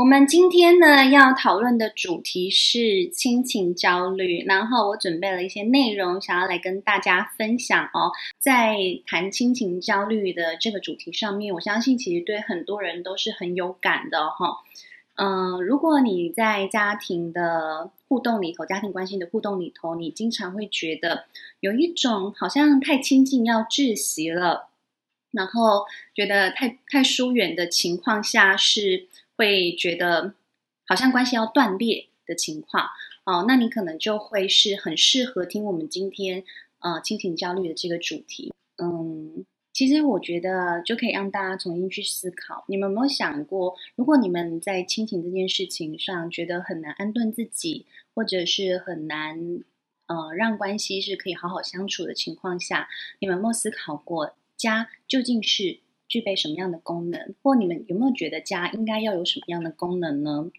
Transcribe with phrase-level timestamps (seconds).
[0.00, 8.10] 我们今天呢要讨论的主题是亲情焦虑，然后我准备了一些内容想要来跟大家分享哦。
[8.38, 14.60] 在谈亲情焦虑的这个主题上面，我相信其实对很多人都是很有感的哈、
[15.16, 21.26] 嗯、如果你在家庭的互动里头，家庭关系的互动里头，你经常会觉得
[21.60, 24.70] 有一种好像太亲近要窒息了，
[25.32, 29.08] 然后觉得太太疏远的情况下是。
[29.40, 30.34] 会觉得
[30.86, 32.90] 好像关系要断裂的情况
[33.24, 36.44] 哦，那你可能就会是很适合听我们今天
[36.80, 38.52] 呃亲情焦虑的这个主题。
[38.76, 49.64] 嗯，其实我觉得就可以让大家重新去思考，你们有没有想过，如果你们在亲情这件事情上觉得很难安顿自己，或者是很难
[50.06, 55.80] 呃让关系是可以好好相处的情况下，你们有没有思考过家究竟是
[56.10, 60.50] 具备什么样的功能，或你们有没有觉得家应该要有什么样的功能呢？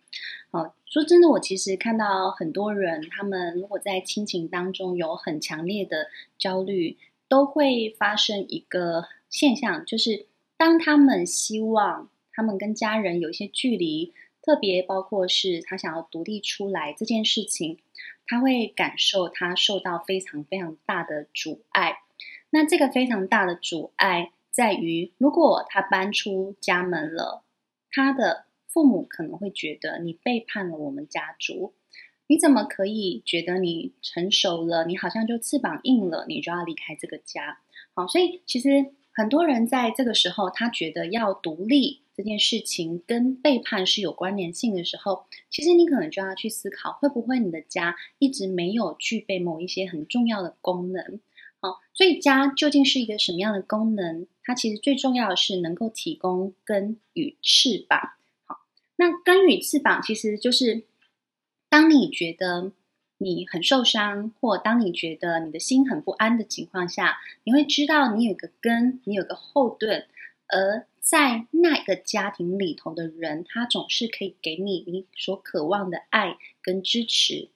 [0.50, 17.78] 好，说真的，我其实看到很多人，他们如果在亲情当中有很强烈的焦虑，都会发生一个现象，就是当他们希望他们跟家人有一些距离，特别包括是他想要独立出来这件事情，
[18.26, 21.98] 他会感受他受到非常非常大的阻碍。
[22.50, 24.32] 那这个非常大的阻碍。
[24.52, 27.44] 在于，如果他搬出家门了，
[27.90, 31.74] 他的父母可能会觉得你背叛了我们家族。
[32.28, 37.60] 你怎么可以觉得你成熟了，你好像就翅膀硬了，你就要离开这个家？
[37.94, 51.20] 好，所以其实很多人在这个时候，他觉得要独立这件事情跟背叛是有关联性的时候，其实你可能就要去思考，会不会你的家一直没有具备某一些很重要的功能？
[51.60, 54.25] 好，所以家究竟是一个什么样的功能？
[54.51, 58.16] 它其实最重要的是能够提供根与翅膀。
[58.44, 58.57] 好，
[58.97, 60.84] 那根与翅膀其实就是
[61.69, 62.73] 当你觉得
[63.17, 70.06] 你很受伤，或当你觉得你的心很不安的情况下，你会知道你有个根，你有个后盾，
[70.50, 77.47] 而在那个家庭里头的人，他总是可以给你你所渴望的爱跟支持。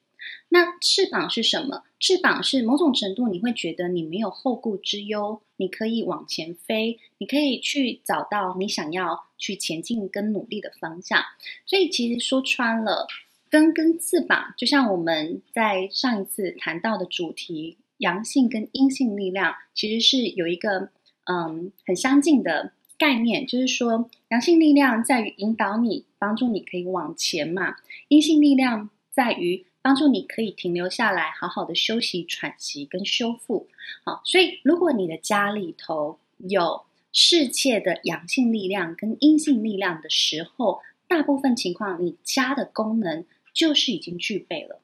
[0.50, 1.84] 那翅膀是什么？
[2.00, 11.22] 翅膀是某种程度，你会觉得你没有后顾之忧，你可以往前飞，你可以去找到你想要去前进跟努力的方向。
[11.66, 13.08] 所以其实说穿了，
[13.50, 20.90] 根跟翅膀，就像我们在上一次谈到的主题，阳性跟阴性力量，其实是有一个
[21.26, 27.76] 嗯很相近的概念，就是说阳性力量在于引导你，帮助你可以往前嘛，
[28.10, 29.66] 阴性力量在于。
[29.86, 33.68] 帮助你可以停留下来，好好的休息、喘息跟修复。
[34.04, 36.82] 好，所以如果你的家里头有
[37.12, 44.82] 世界的阳性力量跟阴性力量的时候，大部分情况你家的功能就是已经具备了。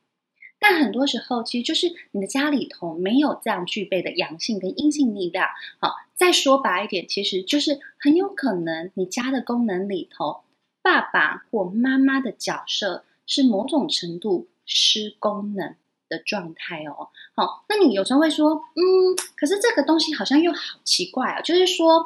[0.60, 5.48] 但很多时候，其实就是你的家里头没有这样具备的阳性跟阴性力量。
[5.80, 10.42] 好，再说白一点，其实就是很有可能你家的功能里头，
[10.84, 14.48] 爸爸或妈妈的角色是某种程度。
[14.66, 15.76] 失功能
[16.10, 22.06] 的状态哦，好，那你有时候会说，嗯，可是这个东西好像又好奇怪啊，就是说，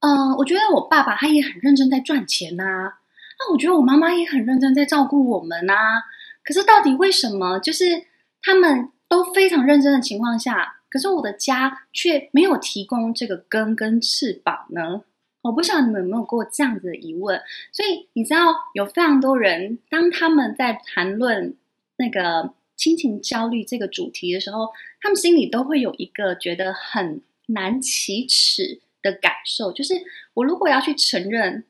[0.00, 5.74] 嗯、我觉得我爸爸他也很认真在赚钱呐、那我觉得我妈妈也很认真在照顾我们呐、
[6.42, 8.06] 可是到底为什么，就是
[8.40, 15.02] 他们都非常认真的情况下，可是我的家却没有提供这个根跟翅膀呢？
[15.42, 17.42] 我不晓得你们有没有过这样子的疑问，
[17.72, 21.56] 所以你知道有非常多人，当他们在谈论
[21.96, 24.68] 那个亲情焦虑这个主题的时候，
[25.00, 29.94] 他们心里都会有一个觉得很难启齿的感受，就是
[30.34, 31.64] 我如果要去承认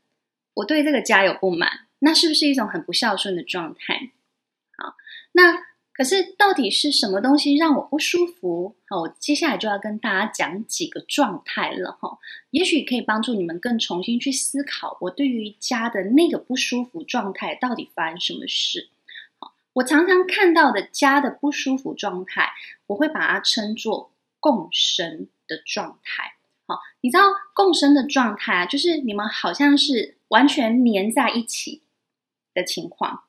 [0.55, 4.11] 我对这个家有不满，那是不是一种很不孝顺的状态？
[4.76, 4.94] 好，
[5.32, 5.71] 那。
[5.94, 8.75] 可是，到底是什么东西让我不舒服？
[8.89, 12.19] 好，我接下来就要跟大家讲几个状态了哈。
[12.50, 18.89] 也许可以帮助你们更重新去思考，我对于家的那个不舒服状态到底发生什么事。
[19.39, 22.53] 好，我常常看到的家的不舒服状态，
[22.87, 26.37] 我会把它称作共生的状态。
[26.67, 31.83] 好，你知道共生的状态啊，就是你们好像是完全黏在一起
[32.55, 33.25] 的情况。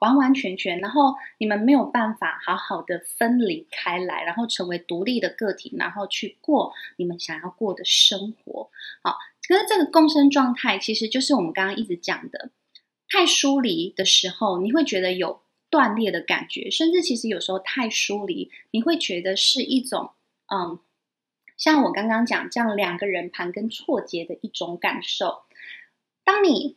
[0.00, 8.70] 完完全全，然后你们没有办法好好的分离开来，然后成为独立的个体，然后去过你们想要过的生活。
[9.02, 9.16] 好，
[9.46, 12.50] 可是这个共生状态其实就是我们刚刚一直讲的，
[13.08, 15.40] 太疏离的时候，你会觉得有
[15.70, 20.10] 断裂的感觉，甚至其实有时候太疏离，你会觉得是一种
[20.46, 20.78] 嗯，
[21.56, 25.42] 像我刚刚讲这样两个人盘根错节的一种感受。
[26.24, 26.76] 当你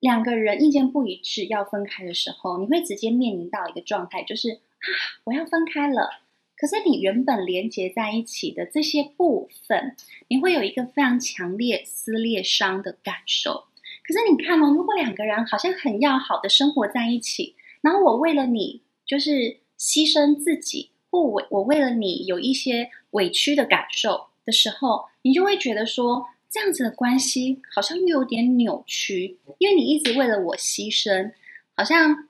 [0.00, 4.86] 两个人意见不一致要分开的时候，你会直接面临到一个状态，就是啊，
[5.24, 6.08] 我要分开了。
[6.56, 9.96] 可是你原本连接在一起的这些部分，
[10.28, 13.64] 你会有一个非常强烈撕裂伤的感受。
[14.02, 31.32] 可是你看哦，如果两个人好像很要好的生活在一起，然后我为了你就是牺牲自己，或我我为了你有一些委屈的感受的时候，你就会觉得说，这样子的关系好像又有点扭曲，因为你一直为了我牺牲，
[31.76, 32.28] 好像。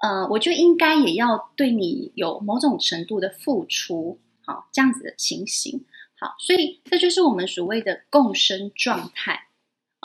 [0.00, 5.84] 呃，我就应该也要对你有某种程度的付出，好，这样子的情形，
[6.20, 9.48] 好，所以这就是我们所谓的共生状态。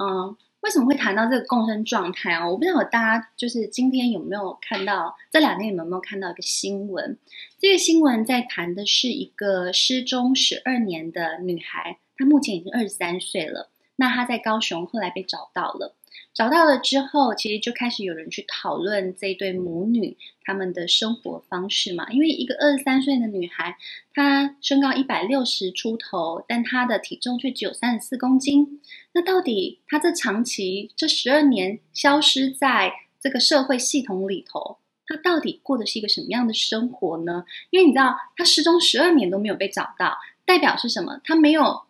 [0.02, 2.50] 嗯，为什么会谈到这个共生状态啊？
[2.50, 7.20] 我不知道大家就是今天有没有看到，这两天有没有看到一个新闻？
[7.60, 13.70] 这个新闻在谈的是一个失踪十二年的女孩，她目前已经二十三岁了。
[13.96, 15.96] 那她在高雄，后来被找到了。
[16.34, 22.12] 找到了之后，其实就开始有人去讨论这对母女他们的生活方式嘛。
[22.12, 23.78] 因为一个二十三岁的女孩，
[24.14, 28.82] 她身高一百六十出头，但她的体重却只有三十四公斤。
[29.14, 37.46] 那到底她这长期这十二年消失在这个社会系统里头，她到底过的是一个什么样的生活呢？
[37.70, 41.22] 因为你知道，她失踪十二年都没有被找到，代表是什么？
[41.24, 41.84] 她没有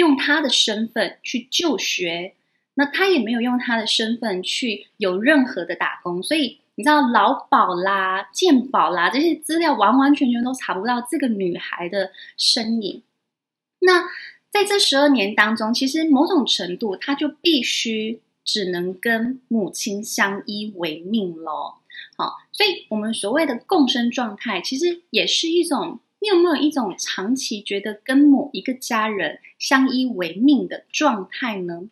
[0.00, 2.34] 用她的身份去就学。
[2.74, 13.02] 那他也没有用他的身份去有任何的打工，所以你知道劳保啦、健保啦这些资料完完全全都查不到这个女孩的身影。
[13.80, 14.08] 那
[14.50, 21.82] 在这十二年当中，其实某种程度，他就必须只能跟母亲相依为命咯。
[22.16, 31.88] 好，所以我们所谓的共生状态，其实也是一种，你有没有一种长期觉得跟某一个家人相依为命的状态呢？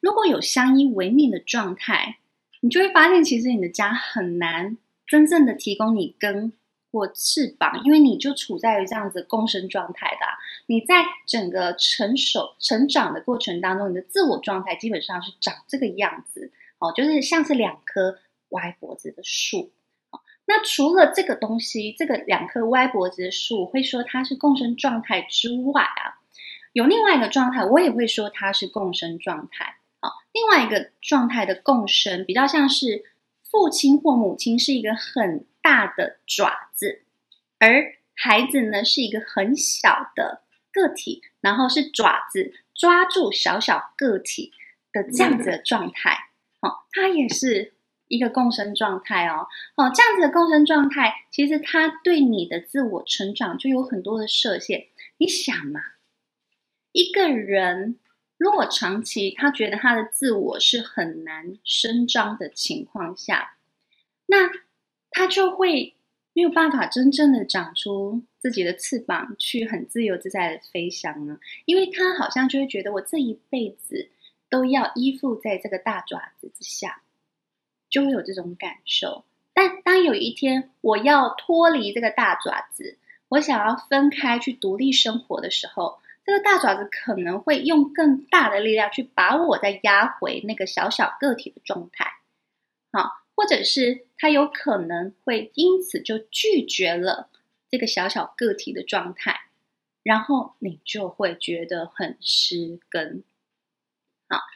[0.00, 2.18] 如果有相依为命的状态，
[2.60, 6.52] 你就会发现，其实你的家很难真正的提供你根
[6.92, 10.26] 或翅膀，因为你就处在于这样子共生状态的。
[10.66, 18.18] 你在整个成熟成长的过程当中，你的自我状态基本上是长这个样子，哦，就是像是两棵
[18.50, 19.72] 歪脖子的树。
[20.46, 26.18] 那除了这个东西，这个两棵歪脖子的树会说它是共生状态之外啊。
[26.72, 29.76] 有另外一个状态，我也会说它是共生状态。
[30.00, 33.04] 好，另外一个状态的共生，比较像是
[33.50, 37.04] 父亲或母亲是一个很大的爪子，
[37.58, 40.42] 而孩子呢是一个很小的
[40.72, 44.52] 个体，然后是爪子抓住小小个体
[44.92, 46.30] 的这样子的状态。
[46.60, 47.74] 好，它也是
[48.12, 49.46] 一个共生状态哦。
[49.74, 54.88] 好，这样子的共生状态，其实它对你的自我成长就有很多的设限。
[55.16, 55.80] 你想嘛？
[56.92, 57.98] 一个人
[58.36, 63.56] 如果长期他觉得他的自我是很难伸张的情况下，
[64.26, 64.50] 那
[65.10, 65.94] 他就会
[66.34, 71.38] 没有办法真正的长出自己的翅膀，去很自由自在的飞翔呢？
[71.64, 74.10] 因为他好像就会觉得我这一辈子
[74.50, 77.00] 都要依附在这个大爪子之下，
[77.92, 79.24] 就会有这种感受。
[79.54, 92.14] 但当有一天我要脱离这个大爪子，我想要分开去独立生活的时候，这个大爪子可能会用更大的力量去把我再压回那个小小个体的状态，
[92.92, 97.28] 好，或者是他有可能会因此就拒绝了
[97.70, 99.42] 这个小小个体的状态，
[100.02, 103.22] 然后你就会觉得很失根。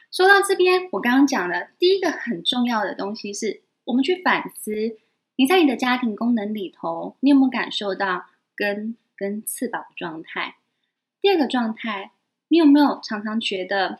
[0.09, 4.97] 说到这边，我刚刚讲的第一个很重要的东西是我们去反思，
[5.35, 10.55] 你在你的家庭功能里头，你有没有感受到根跟翅膀的状态？
[11.21, 12.13] 第二个状态，
[12.47, 13.99] 你有没有常常觉得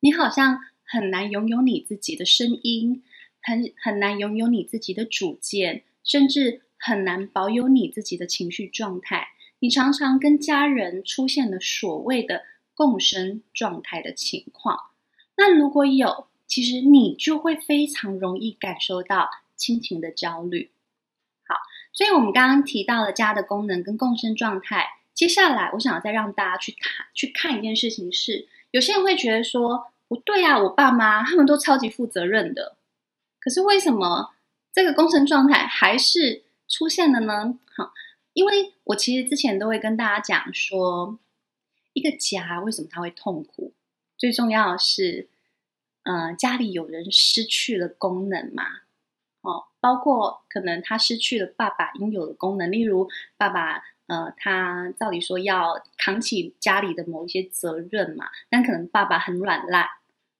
[0.00, 3.02] 你好像很难拥有你自己的声音，
[3.40, 9.28] 很很难拥有你自己的主见，甚至很难保有你自己的情绪状态？
[9.60, 12.42] 你常常跟家人出现了所谓的
[12.74, 14.89] 共生状态的情况。
[15.40, 20.70] 那如果有，其实你就会非常容易感受到亲情的焦虑。
[21.48, 21.54] 好，
[21.94, 24.86] 所以我们刚刚提到了家的功能跟共生状态。
[25.14, 32.76] 接下来，我想要再让大家去谈、去看一件事情是，有些人会觉得说，不对啊，我爸妈他们都超级负责任的，
[33.38, 34.34] 可是为什么
[34.74, 37.58] 这个共生状态还是出现了呢？
[37.74, 37.94] 好，
[38.34, 41.18] 因为我其实之前都会跟大家讲说，
[41.94, 43.72] 一个家为什么他会痛苦，
[44.20, 45.28] 最重要是，
[46.04, 48.82] 呃，家里有人失去了功能嘛，
[49.40, 53.82] 哦，包括可能他失去了爸爸应有的功能，例如爸爸。
[54.10, 59.86] 呃，他照理说要扛起家里的某一些责任嘛，但可能爸爸很软烂，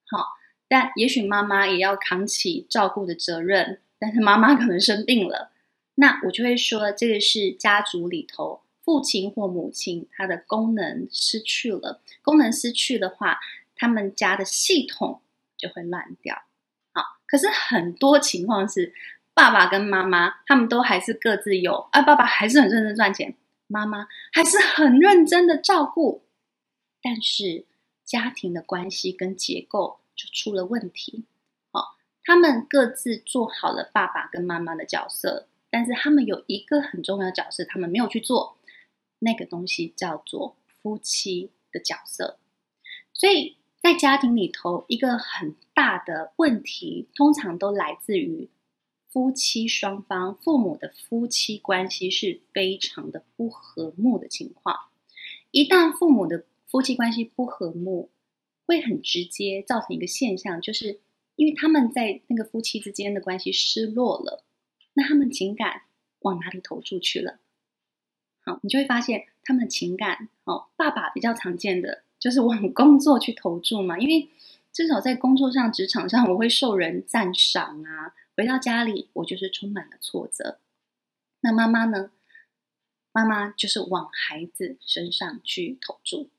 [0.09, 0.25] 好，
[0.67, 5.53] 但也许妈妈也要扛起照顾的责任，但是妈妈可能生病了，
[5.95, 13.39] 那我就会说，这个是家族里头父亲或母亲他的功能失去了，功能失去的话，
[13.81, 15.23] 他们家的系统
[15.57, 16.43] 就会乱掉。
[16.93, 18.93] 好，可是很多情况是。
[19.33, 22.01] 爸爸跟妈妈，他们都还是各自有啊。
[22.01, 23.33] 爸爸还是很认真赚钱，
[23.67, 26.25] 妈妈还是很认真的照顾，
[27.01, 27.65] 但是
[28.03, 31.23] 家庭的关系跟结构就出了问题。
[31.71, 31.95] 好，
[32.25, 38.57] 他们各自做好了爸爸跟妈妈的角色，但是他们有一个很重要的角色，他们没有去做，
[39.19, 42.37] 那个东西叫做夫妻的角色。
[43.13, 48.49] 所以在家庭里头，一个很大的问题，通常都来自于。
[49.09, 54.77] 夫妻双方父母的夫妻关系是非常的不和睦的情况。
[55.51, 58.09] 一旦父母的夫妻关系不和睦，
[58.65, 61.01] 会很直接造成一个现象，就是
[61.35, 64.45] 因为他们在那个夫妻之间的关系失落了，
[64.93, 65.81] 那他们情感
[66.19, 67.39] 往哪里投注去了？
[68.45, 74.29] 好，你就会发现他们情感，哦，爸爸比较常见的就是往 工作去投注嘛，因为
[74.71, 78.15] 至少在工作上、职场上，我会受人赞赏啊。
[78.37, 80.59] 回到家里，我就是充满了挫折。
[81.41, 82.11] 那妈妈呢？
[83.11, 86.29] 妈妈就是往孩子身上去投注。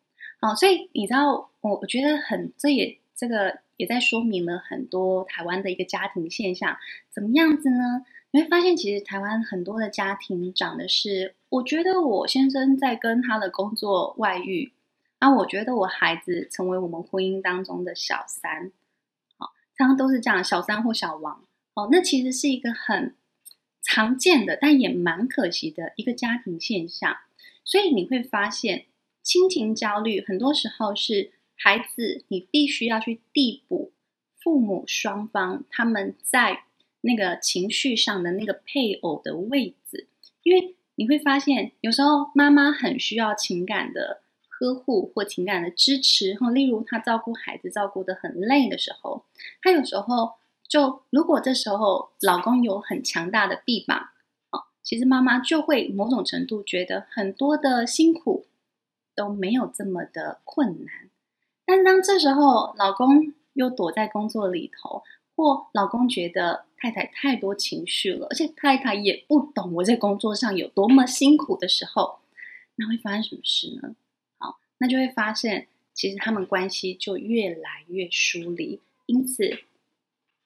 [0.41, 6.79] 好，所以你知道，我我觉得很，这也这个也在说明了很多台湾的一个家庭现象。
[7.11, 8.07] 怎么样子呢？
[8.31, 14.73] 你会发现，其实台湾很多的家庭长的是，我觉得我先生在跟他的工作外遇，
[15.23, 18.73] 啊，我觉得我孩子成为我们婚姻当中的小三。
[19.38, 21.45] 好，常常都是这样，小三或小王。
[21.75, 23.14] 哦，那其实是一个很
[23.83, 27.19] 常见的，但也蛮可惜的一个家庭现象。
[27.64, 28.87] 所以你会发现，
[29.23, 33.93] 亲情焦虑很多时候是孩子，你必须要去递补
[34.41, 36.64] 父母双方他们在
[37.02, 40.09] 那个情绪上的那个配偶的位置，
[40.43, 44.22] 因为你会发现，有时候妈妈很需要情感的
[44.62, 49.25] 呵护或情感的支持，哈，例如她照顾孩子照顾得很累的时候，
[49.61, 50.35] 她有时候。
[50.69, 54.09] 就如果这时候老公有很强大的臂膀，
[54.52, 58.47] 哦，其实妈妈就会某种程度觉得很多的辛苦
[59.14, 61.11] 都没有这么的困难。
[61.66, 65.02] 但当这时候老公又躲在工作里头，
[65.37, 72.21] 或老公觉得太太太多情绪了，而且太太也不懂我在工作上有多么辛苦的时候，
[72.76, 73.95] 那会发生什么事呢？
[74.83, 79.62] 那就会发现其实他们关系就越来越疏离，因此。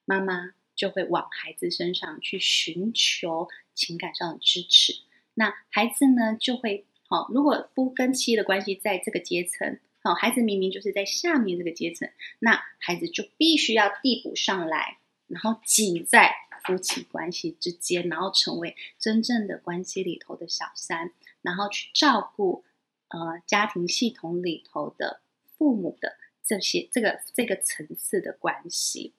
[0.08, 4.92] 妈妈就会往孩子身上去寻求情感上的支持，
[5.34, 7.28] 那孩子呢就会好。
[7.34, 16.32] 如果夫跟妻的关系在这个阶层，好，孩子明明就是在下面这个阶层，那孩子就必须要递补上来，然后挤在
[16.64, 21.10] 夫妻关系之间，然后成为真正的关系里头的小三，
[21.42, 22.62] 然后去照顾
[23.08, 25.20] 呃家庭系统里头的
[25.56, 29.12] 父母的这些这个这个层次的关系。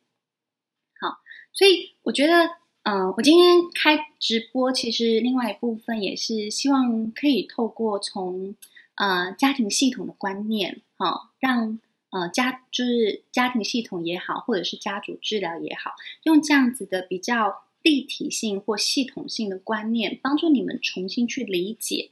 [1.00, 1.20] 好，
[1.54, 2.46] 所以我觉得，
[2.84, 8.56] 嗯、呃，我今天开直播，其实另外一部分也是希望可以透过从
[8.96, 11.80] 呃家庭系统的观念，哈、让
[12.10, 15.92] 呃家就是家庭系统也好，或者是家族治疗也好，
[16.24, 22.10] 用这样子的比较立体性或系统性的观念，帮助你们重新去理解。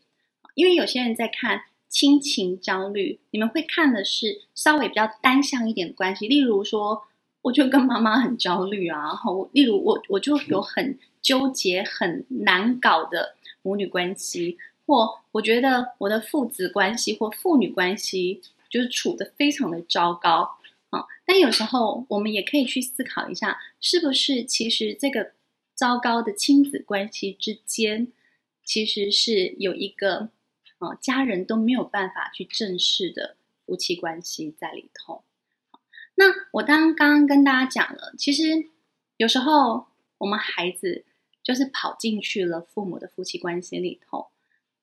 [0.55, 7.03] 因为有些人在看亲情焦虑，你们会看的是稍微比较单向一点的关系，例如说。
[7.45, 14.57] 我就跟妈妈很焦虑啊，然后例如我我就有很纠结、很难搞的母女关系，
[14.87, 20.57] 或我觉得我的父子关系或父女关系就是处的非常的糟糕
[20.89, 21.05] 啊。
[21.23, 25.33] 但有时候我们也可以去思考一下，是不是其实这个
[25.75, 28.11] 糟糕的亲子关系之间，
[28.63, 30.29] 其实是有一个
[30.77, 35.23] 啊家人都没有办法去正视的夫妻关系在里头。
[36.15, 38.69] 那我刚刚跟大家讲了，其实
[39.17, 39.87] 有时候
[40.19, 41.03] 我们孩子
[41.43, 44.27] 就是跑进去了父母的夫妻关系里头，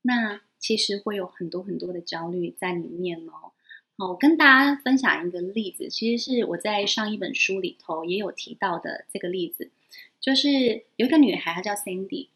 [0.02, 3.52] 那其实会有很多很多的焦虑在里面哦。
[3.98, 9.70] 好，我跟大家分享一个例子，其实是我在上一本书里头也有提到的这个例子，
[10.20, 12.28] 就是有一个女孩，她叫 Cindy。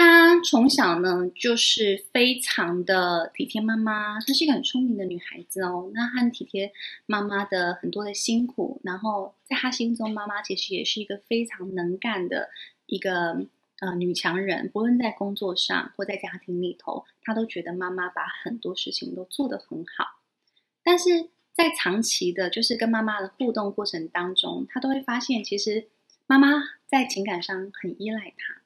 [0.00, 5.90] 她从小呢就是非常的体贴妈妈，她是一个很聪明的女孩子哦。
[5.92, 6.72] 那很体贴
[7.04, 12.48] 妈妈的很多的辛苦，然后在她心中，妈妈其实也是一个非常能干的
[12.86, 13.44] 一个
[13.80, 14.70] 呃女强人。
[14.72, 20.22] 不论在工作上或在家庭里头，她都觉得妈妈把很多事情都做得很好。
[20.82, 25.88] 但是在长期的，就是跟妈妈的互动过程当中，他都会发现，其实
[26.26, 26.48] 妈妈
[26.86, 28.59] 在情感上很依赖他，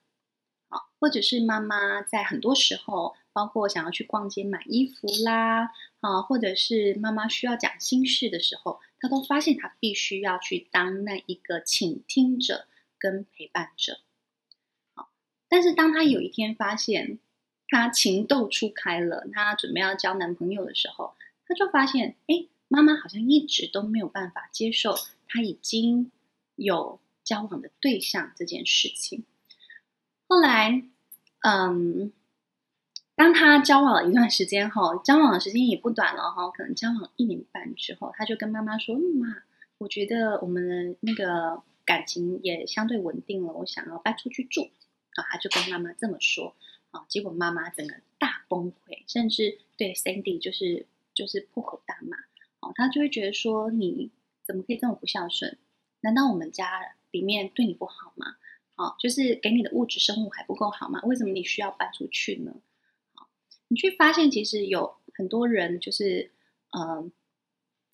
[1.04, 5.70] 或者是妈妈在很多时候，包括想要去逛街买衣服啦，
[6.00, 12.66] 啊，或者是妈妈需要讲心事的时候，他都发现他必须要去当那一个倾听者
[12.99, 13.99] 跟陪伴者。
[14.94, 15.11] 好，
[15.46, 17.18] 但是当他有一天发现
[17.68, 21.14] 他情窦初开了，她准备要交男朋友的时候，
[21.46, 24.96] 他就发现，哎，妈妈好像一直都没有办法接受
[25.28, 26.11] 她已经
[26.56, 29.25] 有交往的对象这件事情。
[30.26, 30.82] 后来，
[31.46, 32.10] 嗯，
[33.14, 39.42] 当他交往了一段时间后，交往的时间也不短了哈，可能交往一年半之后，他就跟妈妈说：“妈，
[39.76, 44.70] 我觉得我们的那个感情也相对稳定了，我想要搬出去住。”
[45.16, 46.56] 啊，他就跟妈妈这么说。
[46.92, 52.16] 啊，结果妈妈整个大崩溃，甚至对 Sandy 就是就是破口大骂。
[52.60, 54.10] 哦，他就会觉得说，你
[54.46, 55.58] 怎么可以这么不孝顺？
[56.00, 58.36] 难道我们家里面对你不好吗？
[58.76, 61.00] 哦，就是给你的物质生活还不够好吗？
[61.04, 62.54] 为什么你需要搬出去呢？
[63.14, 63.28] 好，
[63.69, 66.31] 你去发现其实有很多人就是
[66.71, 66.83] 嗯。
[66.83, 67.11] 呃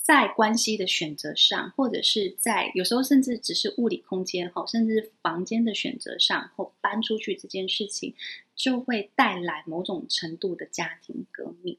[0.02, 8.14] 在关系的选择上，或者是在有时候甚至只是物理空间哈，甚至房间的选择上，或搬出去这件事情，
[8.56, 11.78] 就会带来某种程度的家庭革命。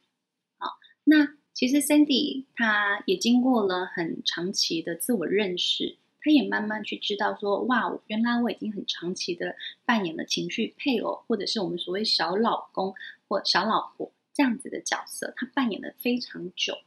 [0.60, 12.94] 好，那其实 Sandy 他也经过了很长期的自我认识，他也慢慢去知道说，哇，原来我已经很长期的扮演了情绪配偶，或者是我们所谓小老公
[13.28, 16.78] 或小老婆这样子的角色，他扮演了非常久。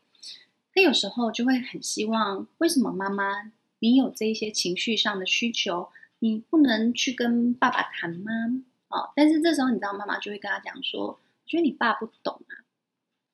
[0.73, 5.89] 他有时候就会很希望，为什么妈妈你有这一些情绪上的需求，
[6.21, 8.31] 你不能去跟爸爸谈吗？
[8.89, 12.63] 哦，但是这时候你知道，妈妈就会跟他讲说，我觉得你爸不懂啊。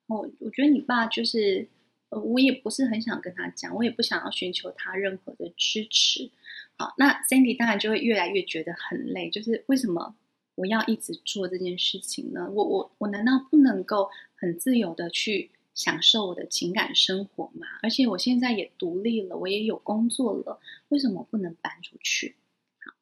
[0.07, 1.69] 我我觉得你爸就是，
[2.11, 6.31] 呃，我也不是很想跟他讲，我也不想要寻求他任何的支持。
[6.77, 10.15] 好，那 Sandy 当然就会越来越觉得很累，就是为什么
[10.55, 12.51] 我要一直做这件事情呢？
[12.51, 15.51] 我我我难道不能够很自由的去？
[15.73, 22.35] 享受我的情感生活吗，而且我现在也独立了，我也有工作了，为什么不能搬出去？
[22.85, 22.93] 好，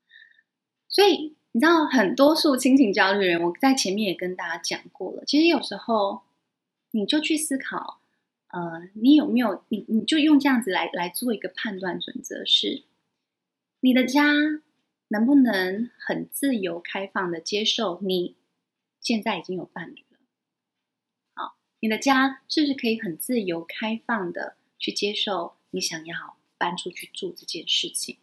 [0.87, 5.25] 所以你知道，很多数亲情焦虑人，我在前面也跟大家讲过了。
[5.27, 6.21] 其实有时候，
[6.91, 8.01] 你就去思考，
[8.49, 12.85] 呃，你有没有你你就用这样子来来做一个判断准则，是
[13.81, 14.33] 你的家
[15.09, 18.37] 能不能很自由开放的接受你
[19.01, 20.19] 现在已经有伴侣了？
[21.35, 21.57] 好？
[21.81, 28.17] 你的家是不是可以很自由开放的去接受你想要搬出去住这件事情？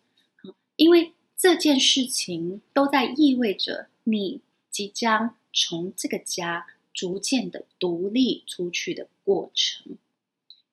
[0.75, 9.97] 因为这件事情都在意味着你即将从这个家逐渐的独立出去的过程。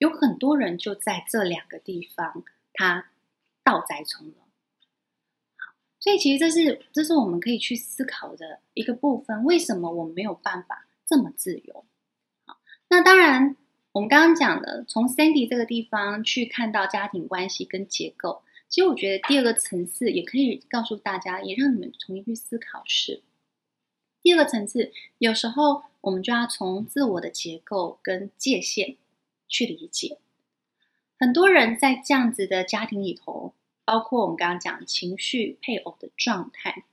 [0.03, 3.12] 有很多人就在这两个地方，他
[3.62, 4.35] 倒栽葱了。
[5.57, 9.45] 好，所以其实这是这是我们可以去思考的一个部分。
[9.45, 11.85] 为什么我们没有办法这么自由？
[12.45, 13.57] 好那当然，
[13.93, 23.23] 我们刚刚讲的，从 Sandy 这个地方去看到家庭关系跟结构，其实我觉得第二个层次也可以告诉大家，也让你们重新去思考是，
[24.21, 28.97] 第二个层次，有时候我们就要从自我的结构跟界限
[29.53, 30.19] 去理解。
[31.19, 36.87] 很多人在这样子的家庭里头，包括我们刚刚讲情绪配偶的状态。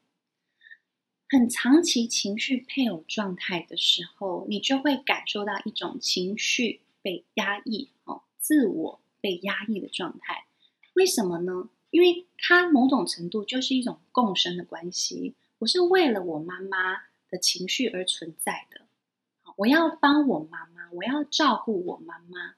[1.29, 10.45] 很长期情绪配偶状态的时候，你就会感受到一种情绪被压抑，哦，自我被压抑的状态。
[10.93, 11.69] 为什么呢？
[11.91, 15.35] 因为它某种程度就是一种共生的关系。
[15.59, 16.97] 我是为了我妈妈
[17.29, 18.81] 的情绪而存在的，
[19.57, 22.55] 我要帮我妈妈，我要照顾我妈妈。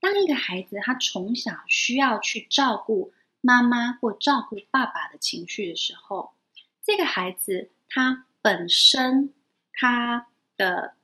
[0.00, 6.34] 当一个孩子他从小需要去照顾妈妈或照顾爸爸的情绪的时候，
[6.82, 7.70] 这个孩子。
[7.90, 9.32] 他本身
[9.72, 10.94] 他的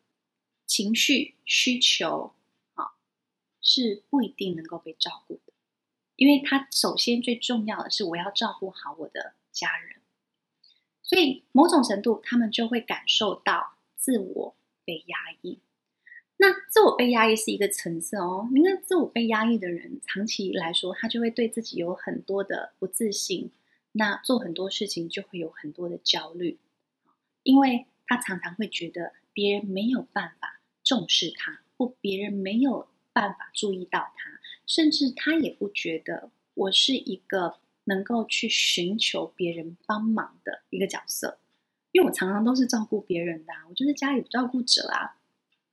[0.67, 2.35] 情绪需求
[2.75, 2.93] 啊，
[3.63, 5.55] 是不一定能够被照顾的，
[6.17, 10.03] 因为他首先最重要的是我要照顾好我的家人，
[11.03, 15.61] 所以某种程度他们就会感受到自我被压抑。
[16.37, 23.51] 那自我被压抑是一个层次哦，因为自我被压抑的人，长期来说他就会对自己有很多的不自信，
[23.93, 26.59] 那做很多事情就会有很多的焦虑。
[27.45, 41.39] 因为他常常会觉得别人没有办法重视他，或别人没有办法注意到他，甚至他也不觉得我是一个能够去寻求别人帮忙的一个角色。
[41.93, 45.17] 因为我常常都是照顾别人的啊，我就是家里照顾者啊。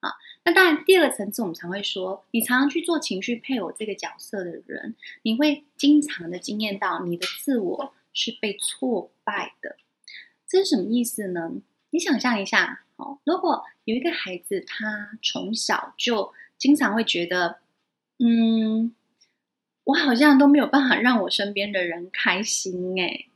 [0.02, 0.12] 啊。
[0.44, 9.78] 那当然，第二个层次我们常会说，你常常去做情绪配偶这个角色的人，你会经常的经验到你的自我是被挫败的。
[10.48, 11.54] 这是什么意思呢？
[11.92, 17.60] 你想象一下，哦，如果有一个孩子，他从小就经常会觉得，
[18.18, 18.96] 嗯，
[19.84, 23.30] 我好像都没有办法让我身边的人开心，诶，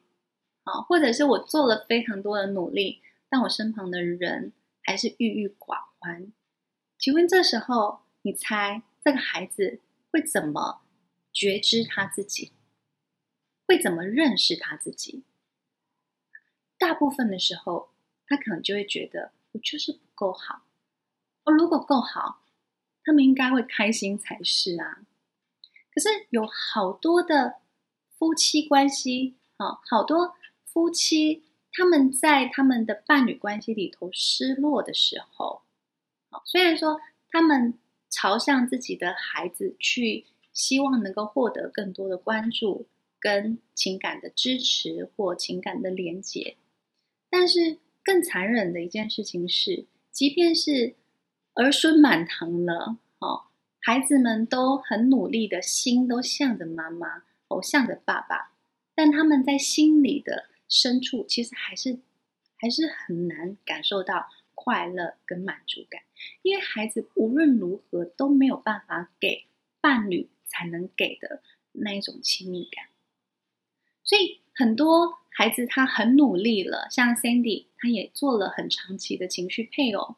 [0.63, 6.31] 啊，或者是我做了非常多的努力，但我身旁的人还是郁郁寡欢。
[7.05, 10.81] 请问这时候，你猜这个孩子会怎么
[11.31, 12.51] 觉知他自己？
[13.67, 15.23] 会怎么认识他自己？
[16.79, 17.91] 大部分的时候，
[18.25, 20.63] 他可能就会觉得我就是不够好。
[21.43, 22.41] 我如果够好，
[23.03, 25.05] 他们应该会开心才是啊。
[25.93, 27.57] 可是有好多的
[28.17, 35.64] 夫妻关系，啊，好多夫妻他们在他们的伴侣关系里头失落的时候。
[36.43, 37.77] 虽然说他们
[38.09, 42.87] 朝向自己的孩子去，希望能够获得更多的关注、
[43.19, 46.55] 跟情感的支持或情感的连结，
[47.29, 50.95] 但是更残忍的一件事情是，即便是
[51.55, 53.43] 儿孙满堂了，哦，
[53.81, 58.51] 孩子们都很努力的心都向着妈妈，哦，向着爸爸，
[58.93, 61.99] 但他们在心里的深处，其实还是
[62.57, 64.29] 还是很难感受到。
[64.55, 66.01] 快乐跟满足感，
[66.41, 69.45] 因为孩子无论如何都没有办法给
[69.81, 72.85] 伴侣才能给的那一种亲密感，
[74.03, 80.15] 所以很多孩子他很努力了，像 Sandy，他也做了很长期的情绪配偶，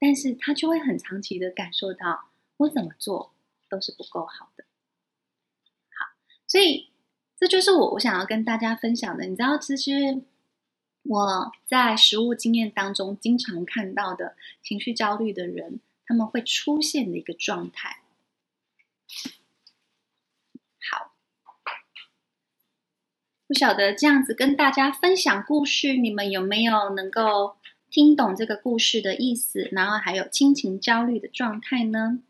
[0.00, 3.34] 但是他就会很长期的感受到我怎么做
[3.68, 4.64] 都是不够好的。
[5.90, 6.90] 好，所以
[7.36, 10.22] 这就是我我想要跟大家分享的，你知道，其实。
[11.08, 18.02] 我在实务经验当中经常看到的情绪焦虑的人，他们会出现的一个状态。
[20.90, 21.12] 好，
[23.46, 27.56] 不晓得这样子跟大家分享故事，你们有没有能够
[27.88, 29.68] 听懂这个故事的意思？
[29.72, 32.20] 然后还有亲情焦虑的状态呢？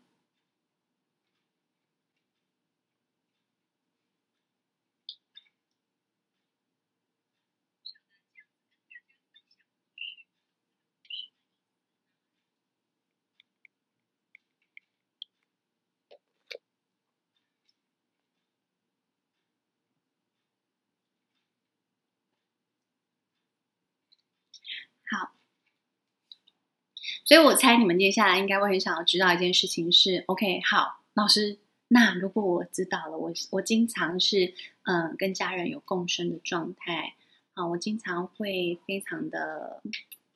[25.09, 25.31] 好，
[27.27, 31.59] 所以我猜你们接下来应该会很想要知道一件事情是：OK，好，老师，
[31.89, 37.15] 那如果我知道了，我我经常是嗯跟家人有共生的状态
[37.53, 39.83] 啊，我经常会非常的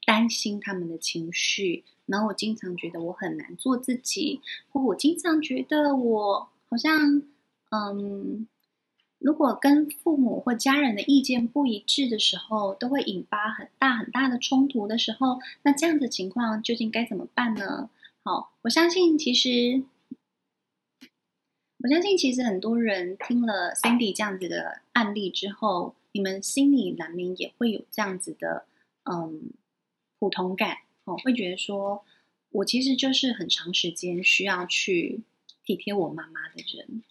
[0.06, 7.24] 担心他们的情绪，然后我经常觉得我很难做自己，或我经常觉得我好像
[7.70, 8.48] 嗯。
[9.22, 17.92] 如果跟父母或家人的意见不一致的时候，都会引发很大很大的冲突的时候，那这样的情况究竟该怎么办呢？
[18.24, 19.84] 好，我相信其实，
[21.84, 28.66] 我相信其实很多人听了 Sandy 这样子的案例之后，你们心里难免也会有这样子的
[29.04, 29.52] 嗯
[30.18, 32.04] 普通感哦，会觉得说
[32.50, 35.22] 我其实就是很长时间需要去
[35.64, 37.04] 体贴我妈妈的人。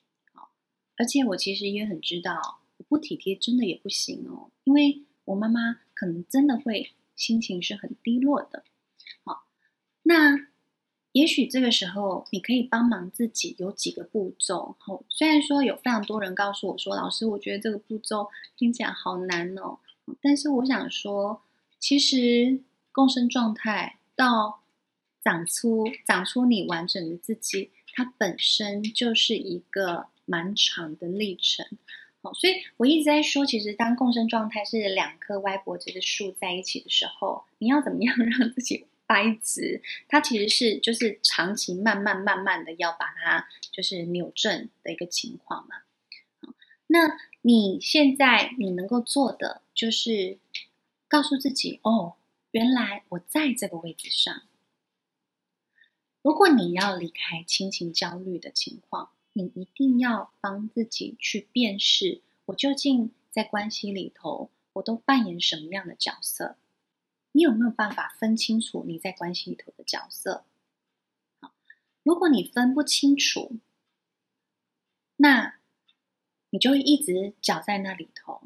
[1.01, 8.65] 而且我其实也很知道，我不体贴真的也不行哦，因为我妈妈可能真的会心情是很低落的。
[9.25, 9.47] 好，
[10.03, 10.49] 那
[11.13, 14.77] 也许这个时候你可以帮忙自己有几个步骤。
[14.79, 19.79] 好，虽然说有非常多人告诉我说，老师，我觉得这个步骤听起来好难哦，
[20.21, 21.41] 但是我想说，
[21.79, 22.61] 其实
[22.93, 24.61] 共生状态到
[25.25, 30.09] 长出长出你完整的自己，它本身就是一个。
[30.25, 31.67] 蛮长的历程，
[32.23, 39.83] 好，所以我一直在说，其实当共生状态是两棵歪脖子的树在一起的时候，你要怎么样让自己掰直？
[40.07, 45.77] 它其实是就是长期慢慢慢慢的要把它就是扭正的一个情况嘛。
[46.87, 50.39] 那你现在你能够做的就是
[51.09, 52.15] 告诉自己，哦，
[52.51, 54.43] 原来我在这个位置上。
[56.23, 59.11] 如果你要离开亲情焦虑的情况。
[59.33, 66.57] 你一定要帮自己去辨识，我究竟在关系里头，我都扮演什么样的角色？
[67.33, 70.45] 你有没有办法分清楚你在关系里头的角色？
[71.41, 71.55] 好，
[72.03, 73.59] 如果你分不清楚，
[75.17, 75.59] 那
[76.51, 78.43] 你就会一直搅在那里头，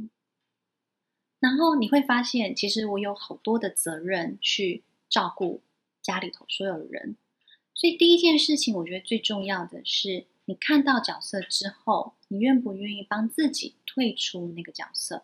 [1.38, 5.62] 然后你会发现，其实我有好多的责任去照顾
[6.02, 7.16] 家里头所有人。
[7.72, 15.22] 所以第一件事情，我觉得最重要的是，你看到角色之后，你愿不愿意帮自己退出那个角色？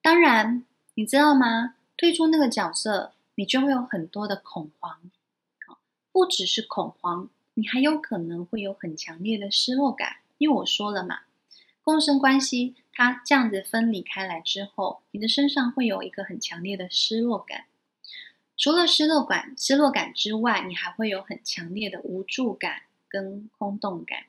[0.00, 1.76] 当然，你知道吗？
[1.96, 5.10] 退出那个角色，你就会有很多的恐慌。
[6.12, 10.18] 不只是恐慌，你还有可能会有很强烈的失落感。
[10.38, 11.22] 因为我说了嘛，
[11.82, 17.64] 共生关系它这样子分离开来之后，你的身上会有一个很强烈的失落感。
[18.56, 22.82] 除了失落感、失落感之外，你还会有很强烈的无助感
[23.14, 24.24] 跟空洞感，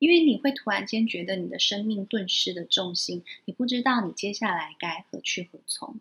[0.00, 6.00] 因为你会突然间觉得你的生命顿失的重心，你不知道你接下来该何去何从。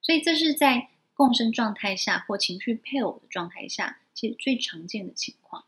[0.00, 5.66] 所以这是在共生状态下或情绪配偶的状态下，其实最常见的情况。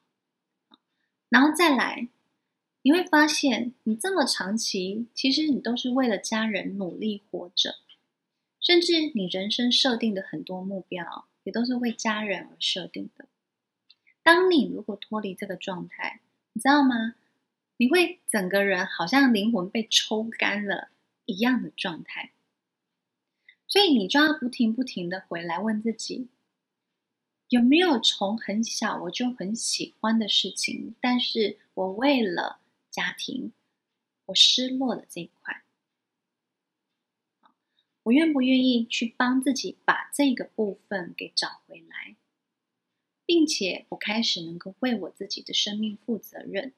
[1.28, 2.09] 然后再来，
[2.81, 7.74] 你会发现你这么长期，其实你都是为了家人努力活着。
[8.59, 13.26] 甚至你人生设定的很多目标，也都是为家人而设定的。
[14.22, 16.20] 当你如果脱离这个状态，
[16.52, 17.14] 你知道吗？
[17.76, 20.90] 你会整个人好像灵魂被抽干了
[21.24, 22.32] 一样的状态。
[23.66, 26.28] 所以你就要不停不停的回来问自己，
[27.48, 33.52] 有没有从很小我就很喜欢的事情，但是我为了家庭，
[34.26, 35.64] 我失落了这一块。
[38.04, 42.16] 我愿不愿意去帮自己把这个部分给找回来，
[43.24, 46.72] 并且我开始能够为我自己的生命负责任。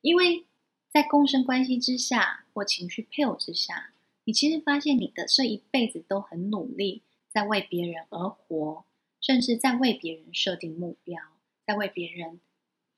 [0.00, 0.44] 因为
[0.88, 3.92] 在共生关系之下或情绪配偶之下，
[4.24, 8.84] 你其实发现你的这一辈子都很努力，在为别人而活，
[9.20, 11.20] 甚至在为别人设定目标，
[11.66, 12.40] 在为别人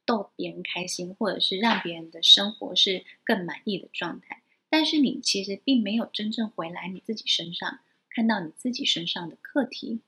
[0.05, 4.43] 逗别人开心，或者是让别人的生活是更满意的状态。
[4.71, 10.01] 但是你其实并没有真正回来你自己身上，看到你自己身上的课题。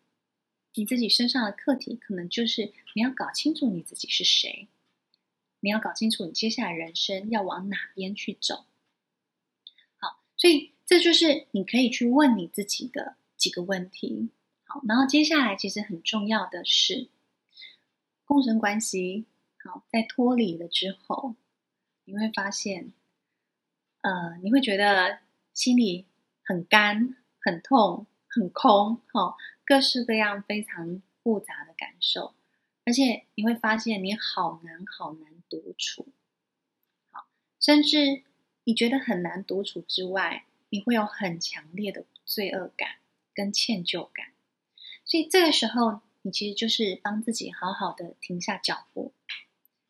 [0.74, 4.68] 你自己身上的课题，可能就是你要搞清楚你自己是谁，
[5.60, 8.64] 你要搞清楚你接下来人生要往哪边去走。
[9.96, 14.30] 好，所以这就是你可以去问你自己的几个问题。
[14.64, 17.08] 好，然后接下来其实很重要的是
[18.24, 19.26] 共生关系。
[19.62, 21.34] 好，在脱离了之后，
[22.04, 22.92] 你会发现。
[24.02, 25.18] 呃，你会觉得
[25.52, 26.06] 心里
[26.42, 32.34] 很干、很痛、很空，哦，各式各样非常复杂的感受，
[32.84, 36.08] 而且你会发现你好难、好难独处，
[37.10, 37.26] 好，
[37.58, 38.22] 甚至
[38.64, 42.96] 你觉得很难独处之外，你会有很强烈的罪恶感
[43.34, 44.32] 跟歉疚感，
[45.04, 49.12] 所以这个时候，你其实就是帮自己好好的停下脚步，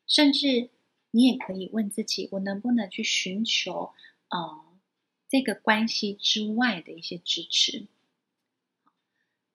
[0.05, 0.69] 甚至。
[1.13, 3.91] 你也可以问自己：我能不能去寻求，
[4.29, 4.63] 呃，
[5.27, 7.85] 这个关系之外的一些支持？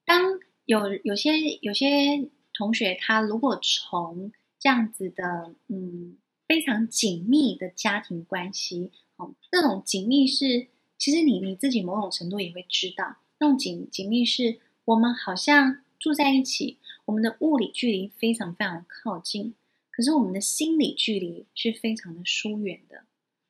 [0.06, 6.16] 当有有些有些同学，他如果从这样子的，嗯，
[6.48, 19.54] 非常紧密的家庭关系，哦，那种紧密是，其实你你自己某种程度也会知道，那种紧紧密是我们好像住在一起，我们的物理距离非常非常靠近。
[19.90, 23.04] 可是我们的心理距离是非常的疏远的，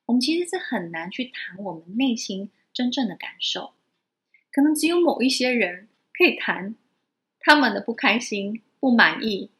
[0.05, 3.73] 我们其实是很难去谈我们内心真正的感受，
[4.51, 5.86] 可能只有某一些人
[6.17, 6.75] 可以谈
[7.39, 9.51] 他们的不开心、不满意，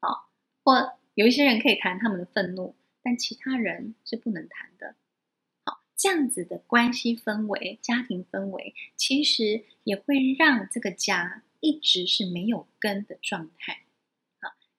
[0.00, 0.28] 好，
[0.62, 4.96] 或有一些人可以谈他们的愤怒，但其他人是不能谈的。
[5.64, 13.78] 好，这样子的关系氛围、家庭氛围，其实也会让这个家一直是没有根的状态。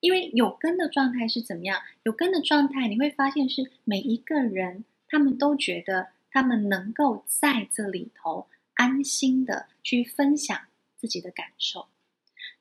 [0.02, 1.82] 因为有根的状态是怎么样？
[2.04, 10.68] 有根的状态，你会发现是每一个人，他们都觉得他们能够在这里头安心的去分享
[11.06, 11.88] 自己的感受。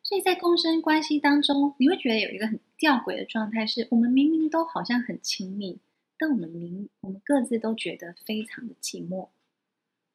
[0.02, 5.78] 所以在共生关系当中，你会觉得有一个很吊诡的状态，是我们明明都好像很亲密，
[6.18, 9.28] 但我们明我们各自都觉得非常的寂寞。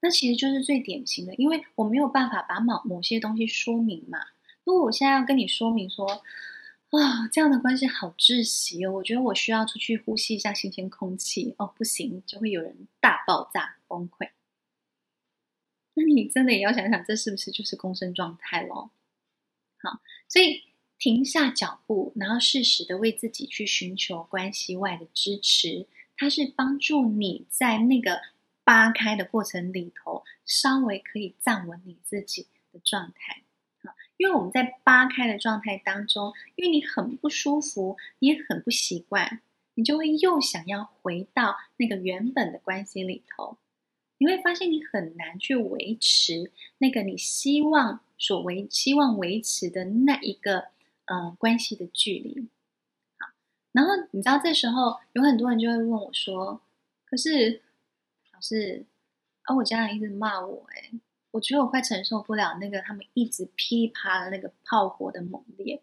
[0.01, 4.19] 那其实就是最典型的，因为我没有办法把某某些东西说明嘛。
[4.63, 6.05] 如果我现在要跟你说明说，
[6.91, 8.91] 啊、这样的关系好窒息哦！
[8.93, 14.29] 我觉得我需要出去呼吸一下新鲜空气哦，不行，就会有人大爆炸崩溃。
[15.99, 18.89] 那你真的也要想想，这是不是就是共生状态咯？
[19.81, 20.63] 好，所以
[20.97, 28.21] 停下脚步，然后适时的为自己去寻求关系外的支持，它是帮助你在那个
[28.63, 33.43] 扒开的过程里头，稍微可以站稳你自己的状态。
[34.17, 39.41] 因为我们在扒开的状态当中，因为你很不舒服，你也很不习惯，
[39.75, 43.57] 你就会又想要回到那个原本的关系里头。
[44.19, 50.65] 你会发现你很难去维持那个你希望所维希望维持的那一个
[51.05, 52.47] 呃关系的距离。
[53.17, 53.31] 好，
[53.71, 56.61] 然后你知道这时候有很多人就会问我说
[57.09, 57.61] ：“可是
[58.33, 58.85] 老师，
[59.43, 60.99] 啊，我家人一直骂我，诶，
[61.31, 65.81] 我觉得我快承受不了那个他们一直噼里啪啦那个炮火的猛烈。”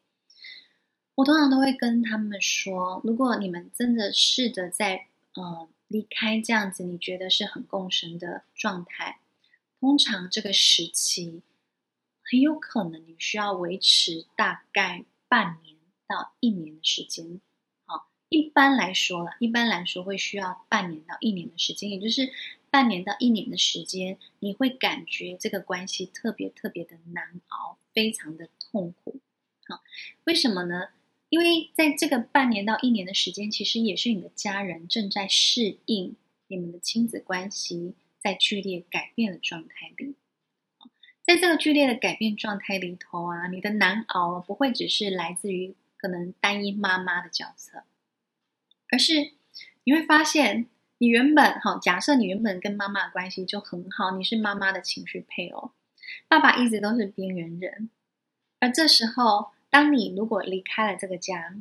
[1.17, 9.21] 我通常都会跟他们说：“如果你们真的试着在呃离开这样子，你觉得是很共生的状态，
[9.79, 11.43] 通常这个时期
[12.23, 17.41] 很有可能你需要维持大概半年到一年的时间。
[17.85, 22.33] 好，一般来说了，一般来说会需要半年到一年的时间，也就是
[22.69, 29.21] 半年到一年的时间，你会感觉这个关系特别特别的难熬，非常的痛苦。
[29.69, 29.83] 好，
[30.25, 30.89] 为什么呢？
[31.29, 36.15] 因为在这个半年到一年的时间，其实也是你的家人正在适应
[36.47, 40.15] 你们的亲子关系在剧烈改变的状态里。
[41.25, 47.83] 在这个剧烈的改变状态里头啊，你的难熬不会只是来自于可能单一妈妈的角色，
[48.93, 49.33] 而是
[49.83, 50.67] 你会发现，
[50.99, 55.73] 你原本哈，假设你原本跟妈妈的关系就很好，你是妈妈的情绪配偶，
[56.29, 57.91] 爸爸一直都是边缘人，
[58.61, 59.56] 而这时候。
[59.71, 61.55] 当你如果离开了这个家，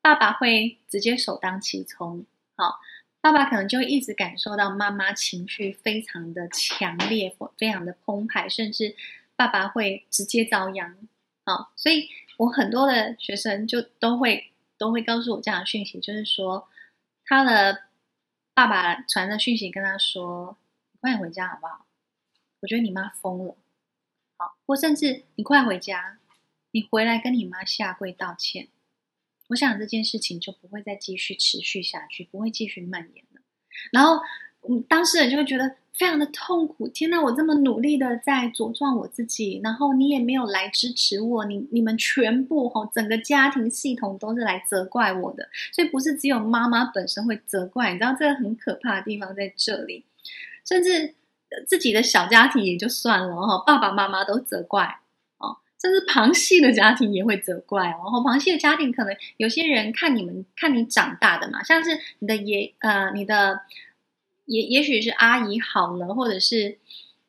[0.00, 2.24] 爸爸会直接首当其冲。
[2.56, 2.80] 好，
[3.20, 8.96] 爸爸可能就一直感受到妈妈情绪非常的强烈，非常的澎湃，甚至
[9.36, 10.96] 爸爸会直接遭殃。
[11.44, 16.68] 好，所以我很多的学生就都会都会告诉我这样的讯息，就是说
[17.24, 17.82] 他的
[18.54, 20.56] 爸爸传的讯息跟他说
[20.92, 21.86] ：“你快点回家好不好？
[22.60, 23.56] 我觉得你妈疯了。”
[24.38, 26.18] 好，或甚至你快回家。
[26.72, 28.68] 你回来跟你妈下跪道歉，
[29.48, 33.40] 我想这件事情就不会再继续持续下去，不会继续蔓延了。
[33.92, 34.22] 然后，
[34.68, 36.88] 嗯，当事人就会觉得非常的痛苦。
[36.88, 50.06] 天哪，我这么努力的在茁壮我自己，然后你也没有来支持我，你你们全部吼，整个家庭系统都是来责怪我的，所以不是只有妈妈本身会责怪，你知道这个很可怕的地方在这里，
[50.66, 51.14] 甚至
[51.66, 55.00] 自己的小家庭也就算了哈，爸爸妈妈都责怪。
[55.82, 63.62] 甚至旁系的家庭也会责怪哦，然后旁系的家庭可能有些人看你们看你长大的嘛，像是你的爷呃，你的
[64.44, 66.78] 也也许是阿姨好了，或者是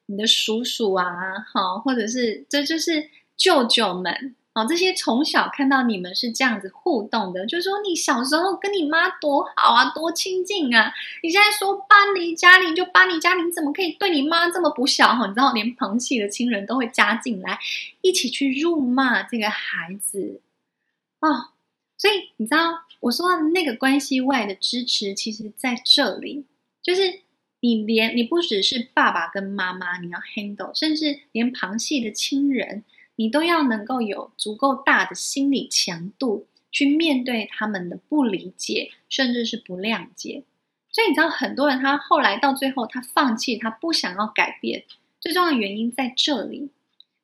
[0.05, 1.05] 你的叔叔啊，
[1.51, 4.35] 好，或者是这就是舅舅们。
[4.53, 10.93] 哦，这些从小看到你们是这样子互动的，就说你小时候跟你妈多好啊，多亲近啊！
[11.23, 15.15] 你现在说搬离家里就搬离家里，你怎么可以对你妈这么不孝？
[15.15, 17.57] 哈，你知道，连旁系的亲人都会加进来，
[18.01, 20.39] 一起去辱骂这个孩子
[21.19, 21.49] 哦。
[21.97, 26.45] 所以你知道，我说的那个关系外的支持，其实在这里，
[26.83, 27.21] 就是
[27.61, 32.83] 你连你不只是爸爸跟妈妈，你要 handle，甚至连旁系的亲人。
[33.15, 40.43] 你都要能够有足够大的心理强度去面对他们的不理解，甚至是不谅解。
[40.89, 44.84] 所以你知道，很多人他后来到最后他放弃，他不想要改变，
[45.19, 46.69] 最重要的原因在这里。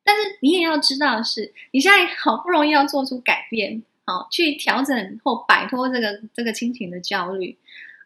[0.02, 7.58] 但是你也要知道的是，你现在好不容易要做出改变，好去调整或摆脱这个这个亲情的焦虑。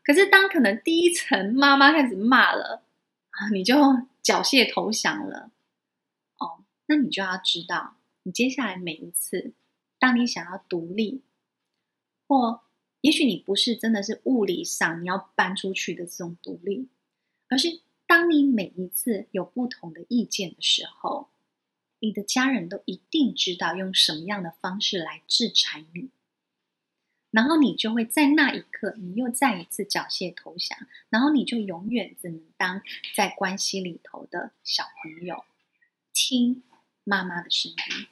[0.05, 2.83] 可是当可能第一层妈妈开始骂了
[3.31, 3.75] 啊，你就
[4.23, 5.51] 缴械投降了。
[6.87, 9.55] 那你就要知道，你接下来每一次，
[9.99, 11.23] 当你想要独立，
[12.29, 12.61] 或
[13.01, 16.89] 也许你不是真的是物理上你要搬出去的这种独立，
[17.49, 21.29] 而是当你每一次有不同的意见的时候，
[22.01, 26.11] 你的家人都一定知道用什么样的方式来制裁你，
[27.31, 32.83] 然后你就会在那一刻，你又再一次缴械投降，然后你就永远只能当
[33.17, 35.45] 在关系里头的小朋友，
[36.13, 36.63] 听。
[37.05, 38.07] 妈妈的声音，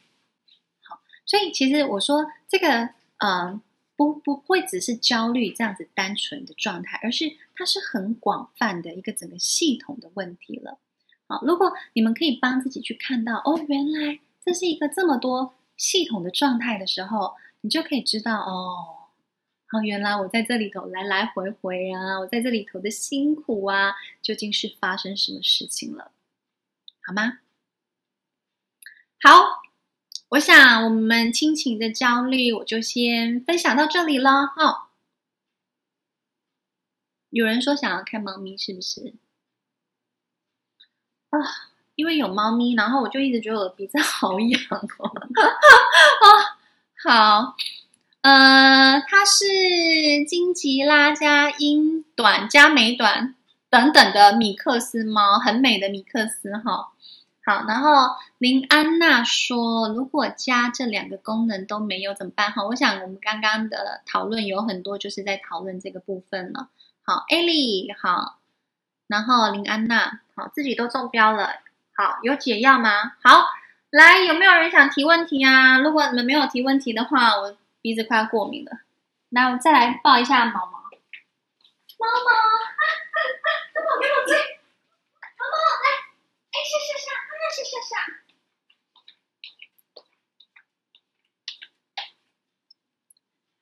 [0.83, 2.68] 好，所以其实我说这个，
[3.16, 3.61] 嗯、呃，
[3.96, 10.78] 不不会只是焦虑这样子单纯的状态，而是它是很广泛的一个整个系统的问题了。
[11.26, 19.09] 好，如果你们可以帮自己去看到，哦，原来这是一个这么多系统的状态的时候，你就可以知道，哦，
[19.68, 26.11] 好，原来我在这里头来来回回啊，我在这里头的辛苦啊，究竟是发生什么事情了，
[27.03, 27.38] 好吗？
[29.25, 29.62] 好，
[30.31, 34.89] 我想我们亲情的焦虑，我就先分享到这里了哈、
[37.31, 39.14] 有人说想要看猫咪，是不是？
[41.31, 41.39] 啊，
[41.95, 44.61] 因为有猫咪，然后我就一直觉得我的鼻子好痒
[44.99, 45.07] 哦。
[45.07, 46.27] 哦，
[47.09, 47.57] 好，
[48.23, 49.45] 呃，它是
[50.27, 53.37] 金吉拉加英短加美短
[53.70, 56.91] 等等的米克斯猫，很美的米克斯哈。
[57.45, 62.53] 好，然后林安娜说，如果加这两个功能都没有怎么办？
[62.53, 66.68] 好，我想我们刚刚的讨论有很多就是在讨论这个部分了。
[67.05, 68.38] 好，艾莉，好，
[69.09, 71.57] 然后林安娜，好，自己都中标了。
[71.97, 73.14] 好，有解药吗？
[73.24, 73.47] 好，
[73.90, 75.80] 来，有没有人想提问题啊？
[75.80, 78.78] 如果你们没有提问题的话，我鼻子快要过敏了。
[79.30, 80.78] 那我再来抱一下毛毛，毛毛，
[83.74, 84.36] 毛毛给我追，
[85.38, 85.86] 毛毛来，
[86.53, 87.11] 哎，是是是，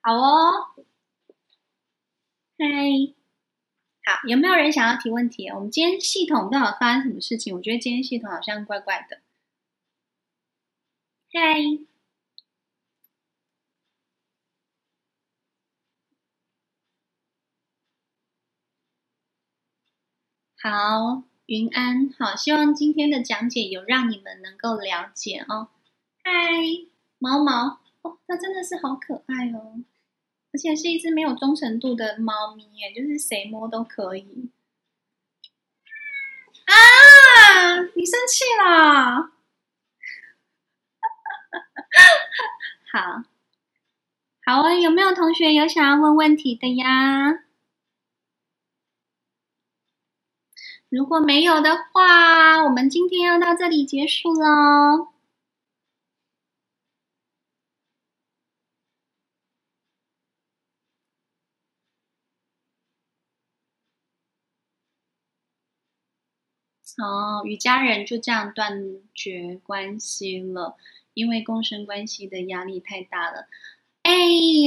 [0.02, 0.74] 好哦，
[2.58, 3.14] 嗨。
[4.04, 5.48] 好，有没有人想要提问题？
[5.48, 7.54] 我们今天系统到底发生什么事情？
[7.56, 9.20] 我觉得今天系统好像怪怪的。
[11.32, 11.86] 嗨，
[20.62, 25.66] 好，云安，好，希望今天的讲解有让你们能够了解哦。
[26.22, 26.30] 嗨，
[27.18, 29.82] 毛毛，哦，它真的是好可爱哦。
[30.52, 34.52] 而且是一只没有忠诚度的猫咪，耶，就是谁摸都可以。
[36.66, 37.80] 啊！
[37.96, 39.32] 你生气了？
[42.92, 43.24] 好，
[44.46, 44.72] 好啊！
[44.74, 47.42] 有没有同学有想要问问题的呀？
[50.90, 55.08] 如果没有的话，我们今天要到这里结束喽。
[66.98, 70.76] 哦，与家人就这样断绝关系了，
[71.14, 73.46] 因为共生关系的压力太大了。
[74.02, 74.12] 哎，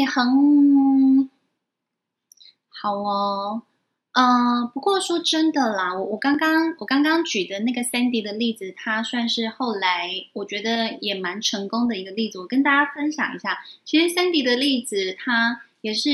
[0.09, 1.30] 很
[2.69, 3.63] 好哦，
[4.14, 13.59] 呃，不过说真的啦，我我刚刚我刚刚举的那个 Sandy 的例子，它算是后来我觉得也蛮成功的一个例子，我跟大家分享一下。
[13.84, 15.61] 其实 Sandy 的例子，他。
[15.84, 16.09] 也是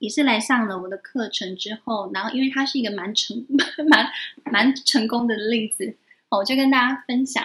[0.00, 3.46] 也是来上了我的课程之后，然后因为他是一个蛮成
[3.88, 4.12] 蛮
[4.52, 5.96] 蛮成功的例子，
[6.28, 7.42] 我就跟大家分享，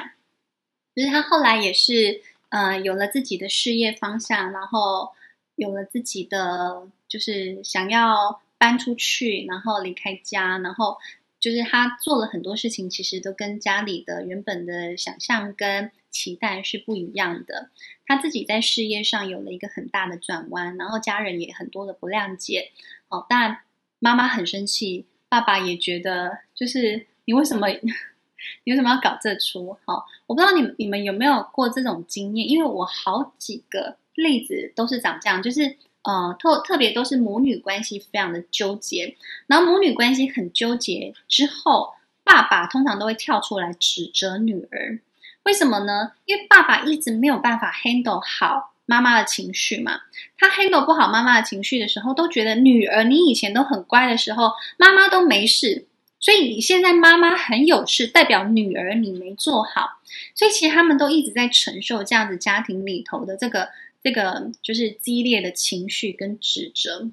[0.93, 5.13] 就是他后来也是呃有了自己的事业方向，然后
[5.55, 10.97] 有了自己的就是想要搬出去，然后离开家，然后
[11.39, 17.69] 就是他做了很多事情，其实都跟家里的原本的想象跟期待是不一样的，
[18.05, 22.71] 他自己在事业上有了一个很大的转弯，然后家人也很多的不谅解。
[23.07, 23.59] 哦，当然
[23.99, 27.67] 妈妈很生气，爸爸也觉得就是你为什么
[28.63, 29.77] 你为什么要搞这出？
[29.85, 39.15] 好，我不知道你你们有没有过这种经验，因为我好几个例子都是长这样，就是呃特特别都是母女关系非常的纠结，
[39.47, 41.93] 然后母女关系很纠结之后，
[42.23, 44.99] 爸爸通常都会跳出来指责女儿。
[45.43, 46.11] 为什么呢？
[46.25, 50.01] 因为爸爸一直没有办法 handle 好妈妈的情绪嘛。
[50.37, 55.87] 他 handle 不好妈妈的情绪的时候，都觉得女儿你以前都很乖的时候，妈妈都没事，
[56.19, 59.99] 所以你现在妈妈很有事，代表女儿你没做好。
[60.35, 63.69] 所以其实他们都一直在承受这样子家庭里头的这个
[64.03, 67.09] 这个就是激烈的情绪跟指责。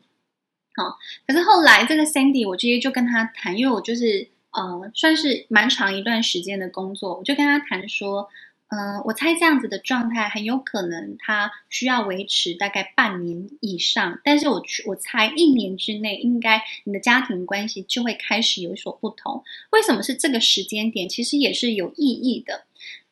[0.74, 4.28] 好，可是后来这个 Sandy，我直接就跟他谈，因为我就是。
[4.52, 8.26] 呃，算是蛮长一段时间的工作，我就跟他谈说，
[8.68, 19.44] 嗯、我猜这样子的状态很有可能他需要维持大概半年以上，但是我我猜一年之内，应该你的家庭关系就会开始有所不同。
[19.72, 21.06] 为什么是这个时间点？
[21.06, 22.64] 其实也是有意义的，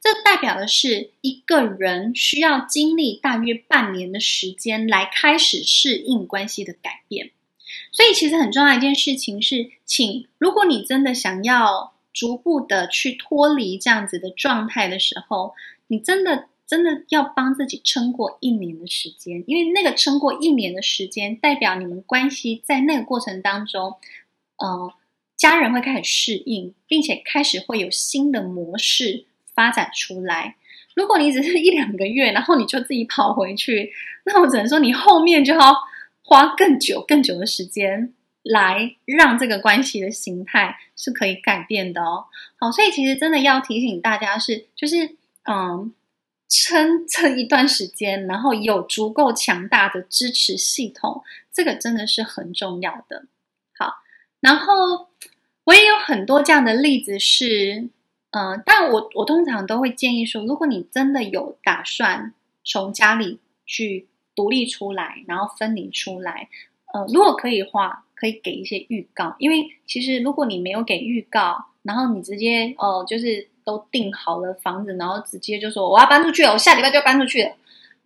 [0.05, 7.31] 这代表的是一个人需要经历大约半年的时间来开始适应关系的改变。
[7.91, 15.55] 所以，其实很重要一件事情是，请如果你真的想要逐步的去脱离这样子的状态的时候，
[15.87, 23.95] 你真的真的要帮自己撑过一年的时间，因为那个撑过一年的时间，代表你们关系在那个过程当中，
[24.59, 24.93] 呃，
[25.35, 29.25] 家人会开始适应，并且开始会有新的模式
[29.55, 30.57] 发展出来。
[30.95, 33.93] 如果你只是一两个月，然后你就自己跑回去，
[34.25, 35.75] 那我只能说你后面就要。
[36.27, 42.25] 花更久、更久的时间来让这个关系的形态是可以改变的哦。
[42.59, 45.93] 好，所以其实真的要提醒大家是，就是嗯，
[46.49, 53.27] 撑撑一段时间，然后有足够强大的支持系统，这个真的是很重要的。
[53.79, 53.97] 好，
[54.41, 55.11] 然后
[55.65, 57.91] 我也有很多这样的例子是，
[58.37, 64.07] 嗯，但我我通常都会建议说，如果你真的有打算从家里去。
[64.37, 66.49] 独立出来，然后分离出来。
[66.93, 69.37] 呃，如果可以的话，可以给一些预告。
[69.39, 77.51] 因为其实如果你没有给预告，然后你直接哦、呃，就是都订好了房子，然后直接就说我要搬出去了，我下礼拜就要搬出去了。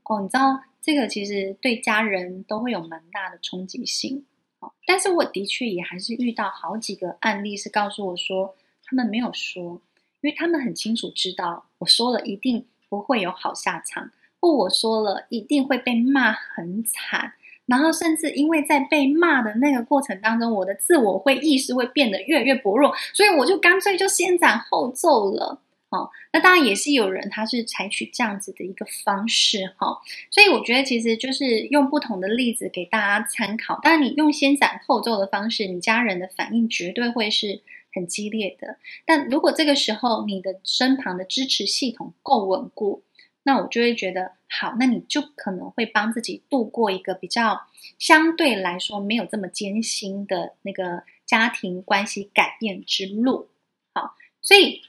[0.05, 4.27] 哦，你知道这个其实对家人都会有蛮大的冲击性。
[4.59, 8.55] 哦，但是我的确也还是遇到好几个案例是告诉我说
[8.85, 9.81] 他们没有说，
[10.21, 14.11] 因为他们很清楚知道我说了一定不会有好下场，
[14.41, 17.35] 或我说了一定会被骂很惨。
[17.67, 25.61] 然后，甚至因为在被骂的那个过程当中，我的自我会意识会变得越来越薄弱，所以我就干脆就先斩后奏了。
[25.91, 29.99] 哦，那当然也是有人他是采取这样子的一个方式哈、
[30.31, 33.79] 所以我觉得其实就是用不同的例子给大家参考。
[33.83, 37.61] 当然，你用先斩后奏的方式，你家人的反应绝对会是
[37.93, 38.79] 很激烈的。
[39.07, 43.03] 但如果这个时候你的身旁的支持系统够稳固，
[43.43, 47.67] 那我就会觉得好，那你就可能会帮自己度过一个比较
[47.99, 53.49] 相对来说没有这么艰辛的那个家庭关系改变之路。
[53.95, 54.83] 好，所以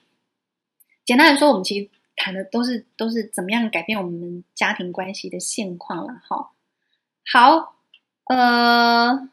[1.06, 6.22] 简单来说，我们其实谈的都是都是怎么样改变我们家庭关系的现况了。
[6.28, 6.52] 哈，
[7.26, 7.76] 好，
[8.26, 9.30] 呃，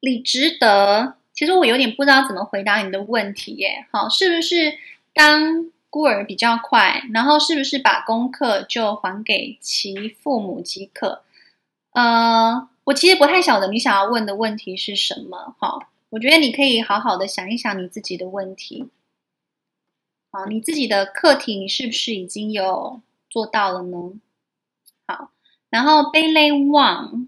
[0.00, 3.86] 李值得，其实我有点不知道怎么回答你的问题耶。
[3.90, 4.78] 好，是不是？
[5.14, 11.22] 当孤儿比较快，然后是不是把功课就还给其父母即可？
[11.90, 15.56] 呃，我其实不太晓得你想要问的问题是什么。
[15.58, 18.88] 好，我觉得你可以好好的想一想你自己的问题。
[20.30, 24.12] 好，你自己的课题，你是不是已经有做到了呢？
[25.08, 25.30] 好，
[25.70, 27.26] 然后贝雷旺，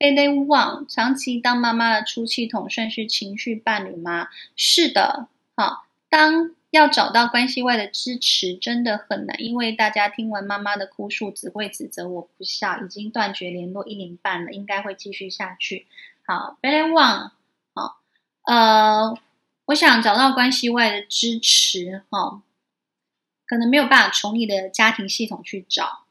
[0.00, 4.28] 贝雷旺，长期当妈妈的出气筒算是情绪伴侣吗？
[4.56, 5.28] 是的。
[5.54, 6.54] 好，当。
[6.70, 15.88] 要找到关系外的支持真的很难，因为大家听完妈妈的哭诉，只会指责我不孝，已经断绝联络一年半了，应该会继续下去。
[16.24, 17.32] 好，Very One，
[17.74, 17.98] 好，
[18.42, 19.18] 呃，
[19.64, 22.42] 我想找到关系外的支持，哈、哦，
[23.48, 26.04] 可能没有办法从你的家庭系统去找，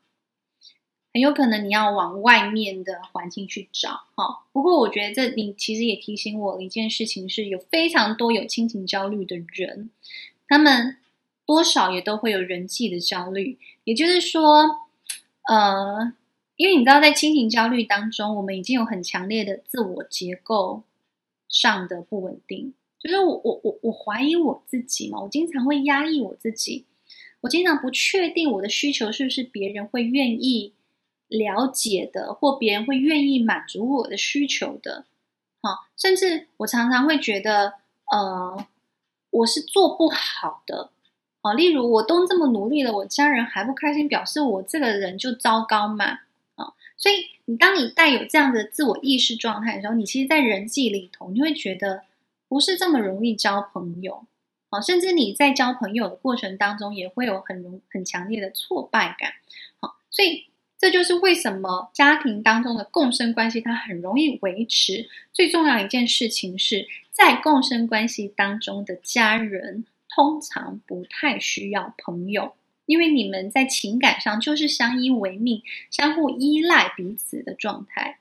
[1.11, 4.37] 很有可能你要往外面的环境去找，哈、哦。
[4.51, 9.89] 不过我觉得这你其实也提醒我一件事情，是有非常多有亲情焦虑的人。
[10.47, 10.97] 他们
[11.45, 14.65] 多少也都会有人际的焦虑，也就是说，
[15.47, 16.13] 呃，
[16.55, 20.83] 因为你知道，在亲情焦虑当中，我们已经有很强烈的自我结构
[21.47, 26.85] 上的不稳定，就是我我我我怀疑我自己嘛，我经常会压抑我自己，
[27.41, 30.73] 我经常不确定我的需求是不是别人会愿意
[31.29, 35.05] 了解的，或别人会愿意满足我的需求的，
[35.61, 37.75] 好，甚至我常常会觉得，
[38.11, 38.67] 呃。
[39.31, 40.89] 我是做不好的，
[41.41, 46.21] 啊，例如我都这么努力了，我家人还不开心，表示我这个人就糟糕嘛，
[46.55, 52.05] 啊，所以你当你带有这样的自我意识状态的时候，你其实，在人际里头，你会觉得
[52.47, 54.25] 不是这么容易交朋友，
[54.71, 59.33] 啊，甚至你在交朋友的过程当中，也会有很容很强烈的挫败感，
[59.79, 60.47] 好，所以
[60.79, 65.09] 这就是为什么家庭当中的共生关系它很容易维持。
[65.31, 66.87] 最重要一件事情是。
[67.11, 72.53] 在共生关系当中的家人通常不太需要朋友，
[72.85, 75.61] 因为你们在情感上就是相依为命、
[75.91, 78.19] 相互依赖彼此的状态。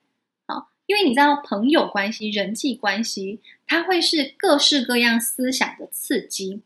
[0.48, 3.38] 好，因为你知道朋友关系、人际关系，
[3.68, 6.62] 它会是各式各样思想的刺激。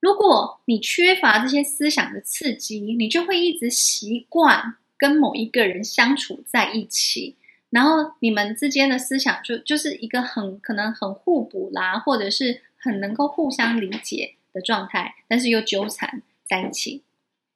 [0.00, 7.36] 如果你缺乏这些思想的刺激，你就会一直习惯跟某一个人相处在一起。
[7.70, 17.02] 然后你们之间的思想就就是一个很可能很互补啦，或者是很能够互相理解的状态，但是又纠缠在一起。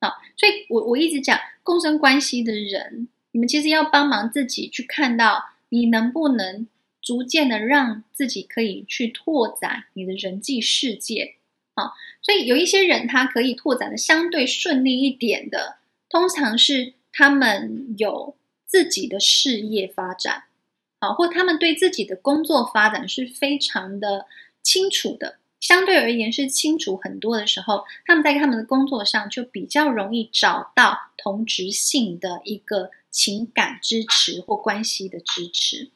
[0.01, 6.69] 好，所以我我一直讲共生关系的人，你们其实要帮忙自己去看到，你能不能
[7.01, 11.37] 逐渐的让自己可以去拓展你的人际世界。
[11.75, 15.79] 好，所以有一些人他可以拓展的相对顺利一点的，
[16.11, 18.37] 通常是他们有。
[18.65, 20.45] 自己的事业发展，
[20.99, 24.25] 好，或他们对自己的工作发展是非常的
[24.63, 35.91] 清楚的，相对而言是清楚很多的时候，他们在他们的工作上就比较容易找到同质性的一个情感支持或关系的支持。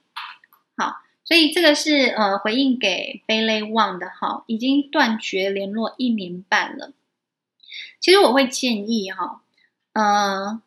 [0.76, 6.92] 好，所以这个是呃回应给贝雷旺的，哈，已经断绝联络一年半了。
[8.00, 9.40] 其实我会建议哈，
[9.94, 10.60] 呃。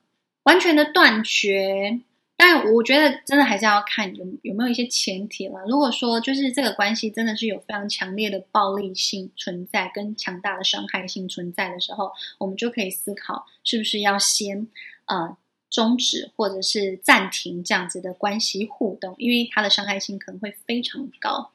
[0.43, 1.99] 完全的断绝，
[2.35, 5.65] 但我觉得真的还是要看有有没有一些前提了。
[5.67, 14.67] 如果说就是这个关系真的是有非常强烈的暴力性存在，跟强大的伤害性存在的时候，我们就可以思考是不是要先
[15.05, 15.37] 呃
[15.69, 21.51] 终止或者是暂停这样子的关系互动，因为它的伤害性可能会非常高。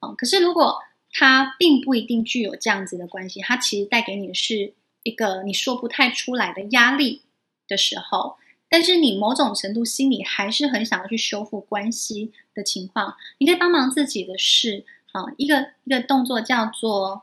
[0.00, 0.82] 嗯，可是如果
[1.12, 4.74] 它并不一定具有这样子的关系，它其实带给你的是
[5.04, 7.22] 一个你说不太出来的压力
[7.66, 8.36] 的时候，
[8.68, 17.22] 但是你某种程度心里还是很想要去修复关系的情况，你可以帮忙自己的事啊，一个一个动作叫做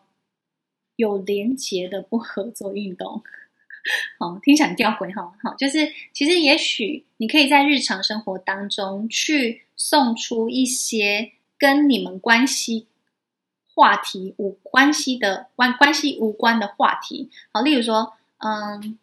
[0.95, 3.21] 有连结的不合作运动。
[4.19, 5.33] 好，听起来很吊诡哈。
[5.43, 12.85] 好，就是其实也许你可以在日常生活当中去送出一些跟你们关系
[13.73, 17.31] 话题无关系的关关系无关的话题。
[17.51, 18.99] 好，例如说，嗯，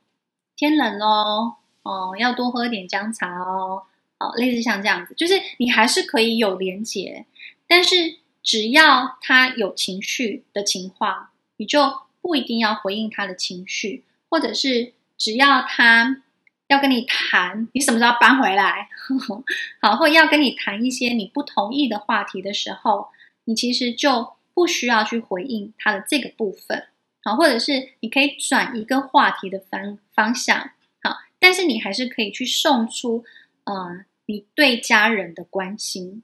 [0.59, 1.55] 天冷喽，
[1.85, 3.85] 哦，要多喝点姜茶哦。
[4.19, 7.25] 哦，类似像这样子，就是你还是可以有连结，
[7.69, 14.05] 但是只要他有情绪的情况，你就不一定要回应他的情绪。
[14.29, 16.23] 或者是只要他
[16.67, 18.89] 要跟你谈，你什么时候搬回来？
[19.81, 23.09] 好，或要跟你谈一些你不同意的话题的时候，
[23.45, 26.89] 你其实就不需要去回应他的这个部分。
[27.29, 30.71] 好，或者是你可以转一个话题的方方向。
[31.03, 33.25] 好，但是你还是可以去送出，
[33.65, 36.23] 呃，你对家人的关心。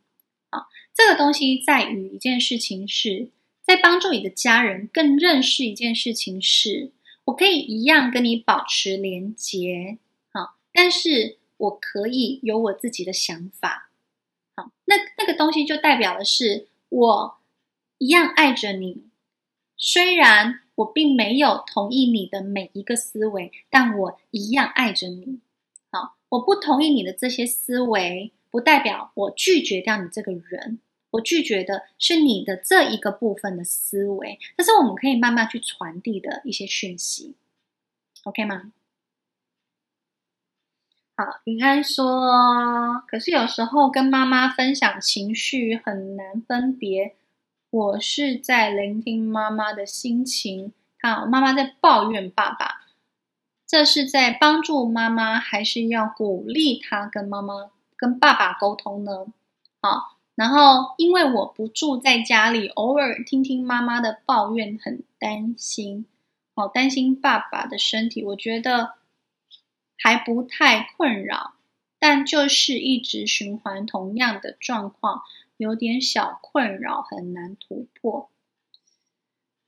[0.50, 3.28] 好，这个东西在于一件事情是
[3.62, 6.92] 在帮助你的家人更认识一件事情是。
[7.26, 9.96] 我可以一样跟你保持连结，
[10.30, 13.88] 好，但是我可以有我自己的想法，
[14.55, 17.38] 好，那那个东西就代表的是我
[17.96, 19.07] 一样爱着你，
[19.78, 25.41] 虽然我并没有同意你的每一个思维，但我一样爱着你，
[25.91, 30.81] 好，我不同意你的这些思维，不代表我拒绝掉你这个人。
[31.11, 37.37] 我拒绝的是你的这一个部分的思维，这是我们可以慢慢去传递的一些讯息
[38.25, 38.72] ，OK 吗？
[41.16, 47.14] 好，云安说，可是有时候跟妈妈分享情绪很难分别，
[47.75, 50.72] 我是在聆听妈妈的心情，
[51.03, 52.87] 好，妈妈在抱怨爸爸，
[53.66, 59.27] 这是在帮助妈妈，还是要鼓励她跟妈妈、跟爸爸沟通呢？
[59.81, 60.14] 好。
[60.37, 66.07] 然后，因为我不住在家里，偶尔听听妈妈的抱怨，很担心，
[66.55, 68.25] 好担心爸爸的身体。
[68.25, 68.95] 我觉得
[69.99, 71.55] 还不太困扰，
[71.99, 75.22] 但就是一直循环同样的状况，
[75.57, 78.28] 有点小困扰，很难突破。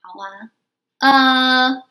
[0.01, 0.51] 好啊，
[0.99, 1.83] 呃，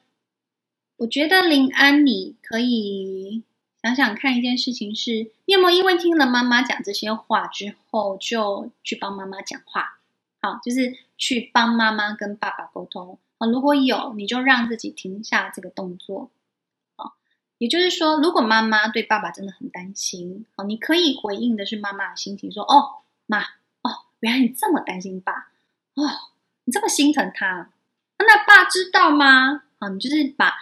[0.97, 3.43] 我觉得林安你可以。
[3.83, 9.99] 想想看，一件事情是，你有没有因为听了妈妈讲这些话之后，就去帮妈妈讲话？
[10.41, 13.19] 好，就是去帮妈妈跟爸爸沟通。
[13.37, 16.31] 好，如果有，你就让自己停下这个动作。
[16.95, 17.13] 好，
[17.59, 23.45] 也就是说，如果妈妈对爸爸真的很担心，好，你可以回应的是妈妈的心情，说：“哦，妈，
[24.20, 25.51] 原来你这么担心爸，
[25.95, 26.09] 哦，
[26.63, 27.72] 你这么心疼他，
[28.20, 30.55] 那爸知道吗？”啊，你就是把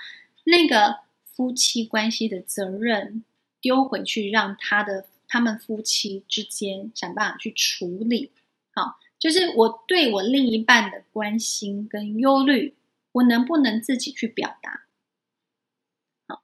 [0.46, 1.04] 那个。
[1.36, 3.24] 夫妻关系的责任
[3.60, 8.32] 丢回去，让他的他们夫妻之间想办法去处理。
[8.76, 12.76] 好，就是我对我另一半的关心跟忧虑，
[13.14, 14.86] 我能不能自己去表达？
[16.28, 16.44] 好，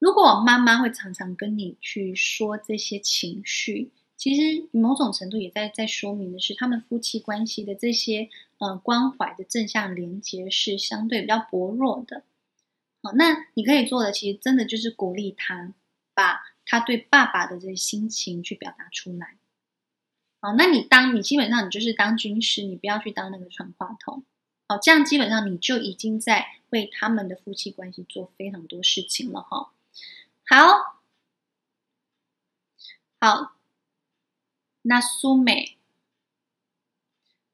[0.00, 12.22] 如果妈妈会常常跟你去说这些情绪，其实某种程度也在在说明的是，他们夫妻关系的这些呃关怀的正向连接是相对比较薄弱的。
[13.02, 15.72] 好，那你可以做的，其实真的就是鼓励他，
[16.12, 19.38] 把他对爸爸的这些心情去表达出来。
[20.42, 24.22] 好，那你当你基本上你就是当军师，你不要去当那个传话筒。
[24.68, 29.72] 好，这样基本上你就已经在为他们的夫妻关系做非常多事情了哈。
[30.44, 31.00] 好，
[33.18, 33.56] 好，
[34.82, 35.76] 那苏美。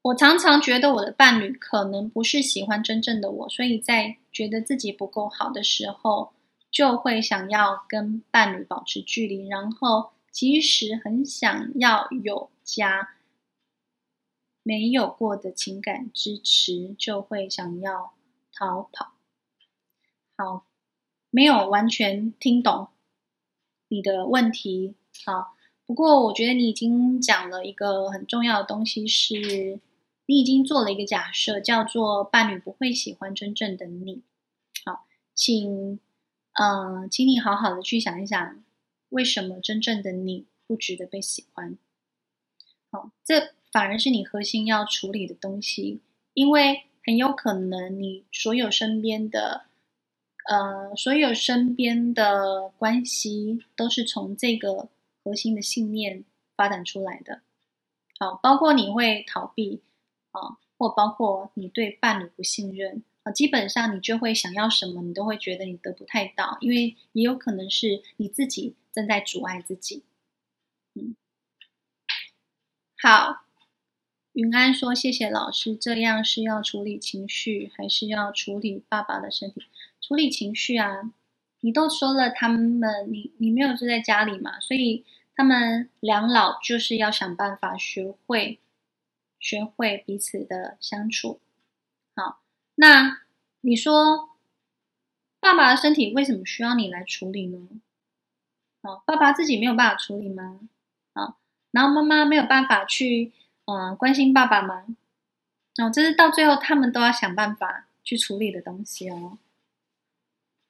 [0.03, 6.31] 我常常觉得我的伴侣可能不是喜欢真正的我，所以在觉得自己不够好的时候，
[6.71, 13.15] 就会想要跟伴侣保持距离，然后即使很想要有家，
[14.63, 18.13] 没有过的情感支持，就会想要
[18.53, 19.13] 逃跑。
[20.37, 20.65] 好，
[21.29, 22.87] 没有完全听懂
[23.89, 24.95] 你的问题。
[25.25, 25.56] 好，
[25.87, 29.79] 不过我觉得你已经讲了一个很重要的东西是。
[30.29, 34.23] 你已经做了一个假设，叫做伴侣不会喜欢真正的你。
[34.83, 36.01] 好，请，
[36.51, 38.61] 呃，请你好好的去想一想，
[39.07, 41.77] 为什么真正的你不值得被喜欢？
[42.91, 46.01] 好，这反而是你核心要处理的东西，
[46.33, 49.67] 因为很有可能你所有身边的，
[50.49, 54.89] 呃，所有身边的关系都是从这个
[55.27, 56.23] 核心的信念
[56.55, 57.41] 发展出来的。
[58.17, 59.81] 好，包括你会逃避
[60.31, 60.57] 啊。
[60.79, 70.03] 或包括你对伴侣不信任啊，基本上你就会想要什么，你都会觉得你得不太到，因为也有可能是你自己正在阻碍自己。
[70.93, 71.15] 嗯，
[73.01, 73.41] 好，
[74.33, 79.63] 云安说：“谢谢老师，这样是要处理情绪，还是要处理爸爸的身体？
[79.99, 81.11] 处理情绪啊，
[81.61, 82.79] 你都说了，他们
[83.11, 85.03] 你你没有住在家里嘛，所以。”
[85.37, 88.59] 他们两老就是要想办法学会，
[89.39, 91.39] 学会彼此的相处。
[92.15, 92.41] 好，
[92.73, 93.21] 那
[93.61, 94.31] 你说，
[95.39, 97.69] 爸爸的身体为什么需要你来处理呢？
[98.81, 100.59] 哦，爸爸自己没有办法处理吗？
[101.13, 101.37] 好，
[101.69, 103.31] 然后妈妈没有办法去，
[103.65, 104.85] 嗯，关心爸爸吗？
[105.75, 109.37] 哦，这是到最后他们都要想办法去处理的东西哦。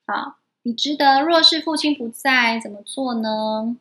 [0.05, 3.77] 好，你值得若是父亲不在，怎么做呢？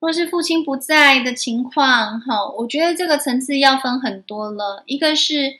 [0.00, 4.84] 若是父亲不在的情况，哈，我觉得这个层次要分很多了。
[4.86, 5.58] 一个是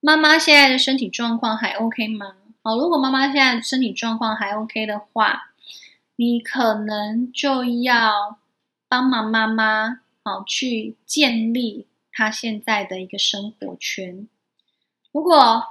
[0.00, 2.36] 妈妈现在的身体状况还 OK 吗？
[2.62, 5.52] 好，如果妈妈现在身体状况还 OK 的话，
[6.16, 8.38] 你可能就要
[8.88, 14.28] 帮忙妈妈，好，去建立她现在的一个生活圈。
[15.12, 15.64] 如果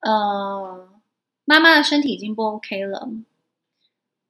[0.00, 0.90] 呃
[1.46, 3.08] 妈妈的身体已经不 OK 了，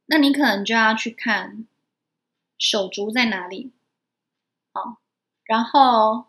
[0.06, 1.66] 那你可能就要去看。
[2.62, 3.72] 手足在哪里？
[4.72, 4.96] 哦，
[5.42, 6.26] 然后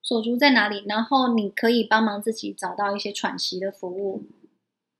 [0.00, 0.84] 手足在哪里？
[0.86, 4.26] 然后你可以帮忙自己找到一些喘息的服务。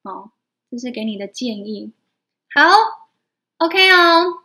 [0.02, 0.32] 哦，
[0.68, 1.92] 这是给你的建议。
[2.52, 2.62] 好
[3.58, 4.42] ，OK 哦，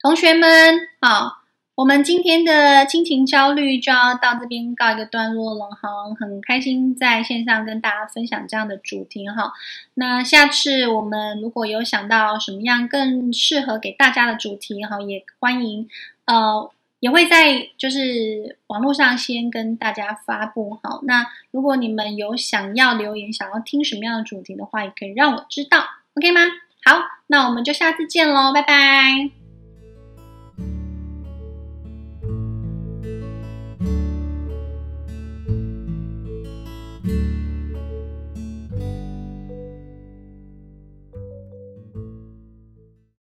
[0.00, 1.37] 同学们，好。
[1.78, 9.52] 我们今天的亲情焦虑就要到这边告一个段落了哈，很开心在线上跟大家分享这样的主题哈。
[9.94, 15.88] 那下次我们如果有想到什么样更适合给大家的主题哈，也欢迎
[16.24, 16.68] 呃
[16.98, 20.98] 也会在就是网络上先跟大家发布哈。
[21.04, 26.40] 那如果你们有想要留言，想要听什么样的主题的话，也可以让我知道，OK 吗？
[26.84, 29.37] 好，那我们就下次见喽，拜拜。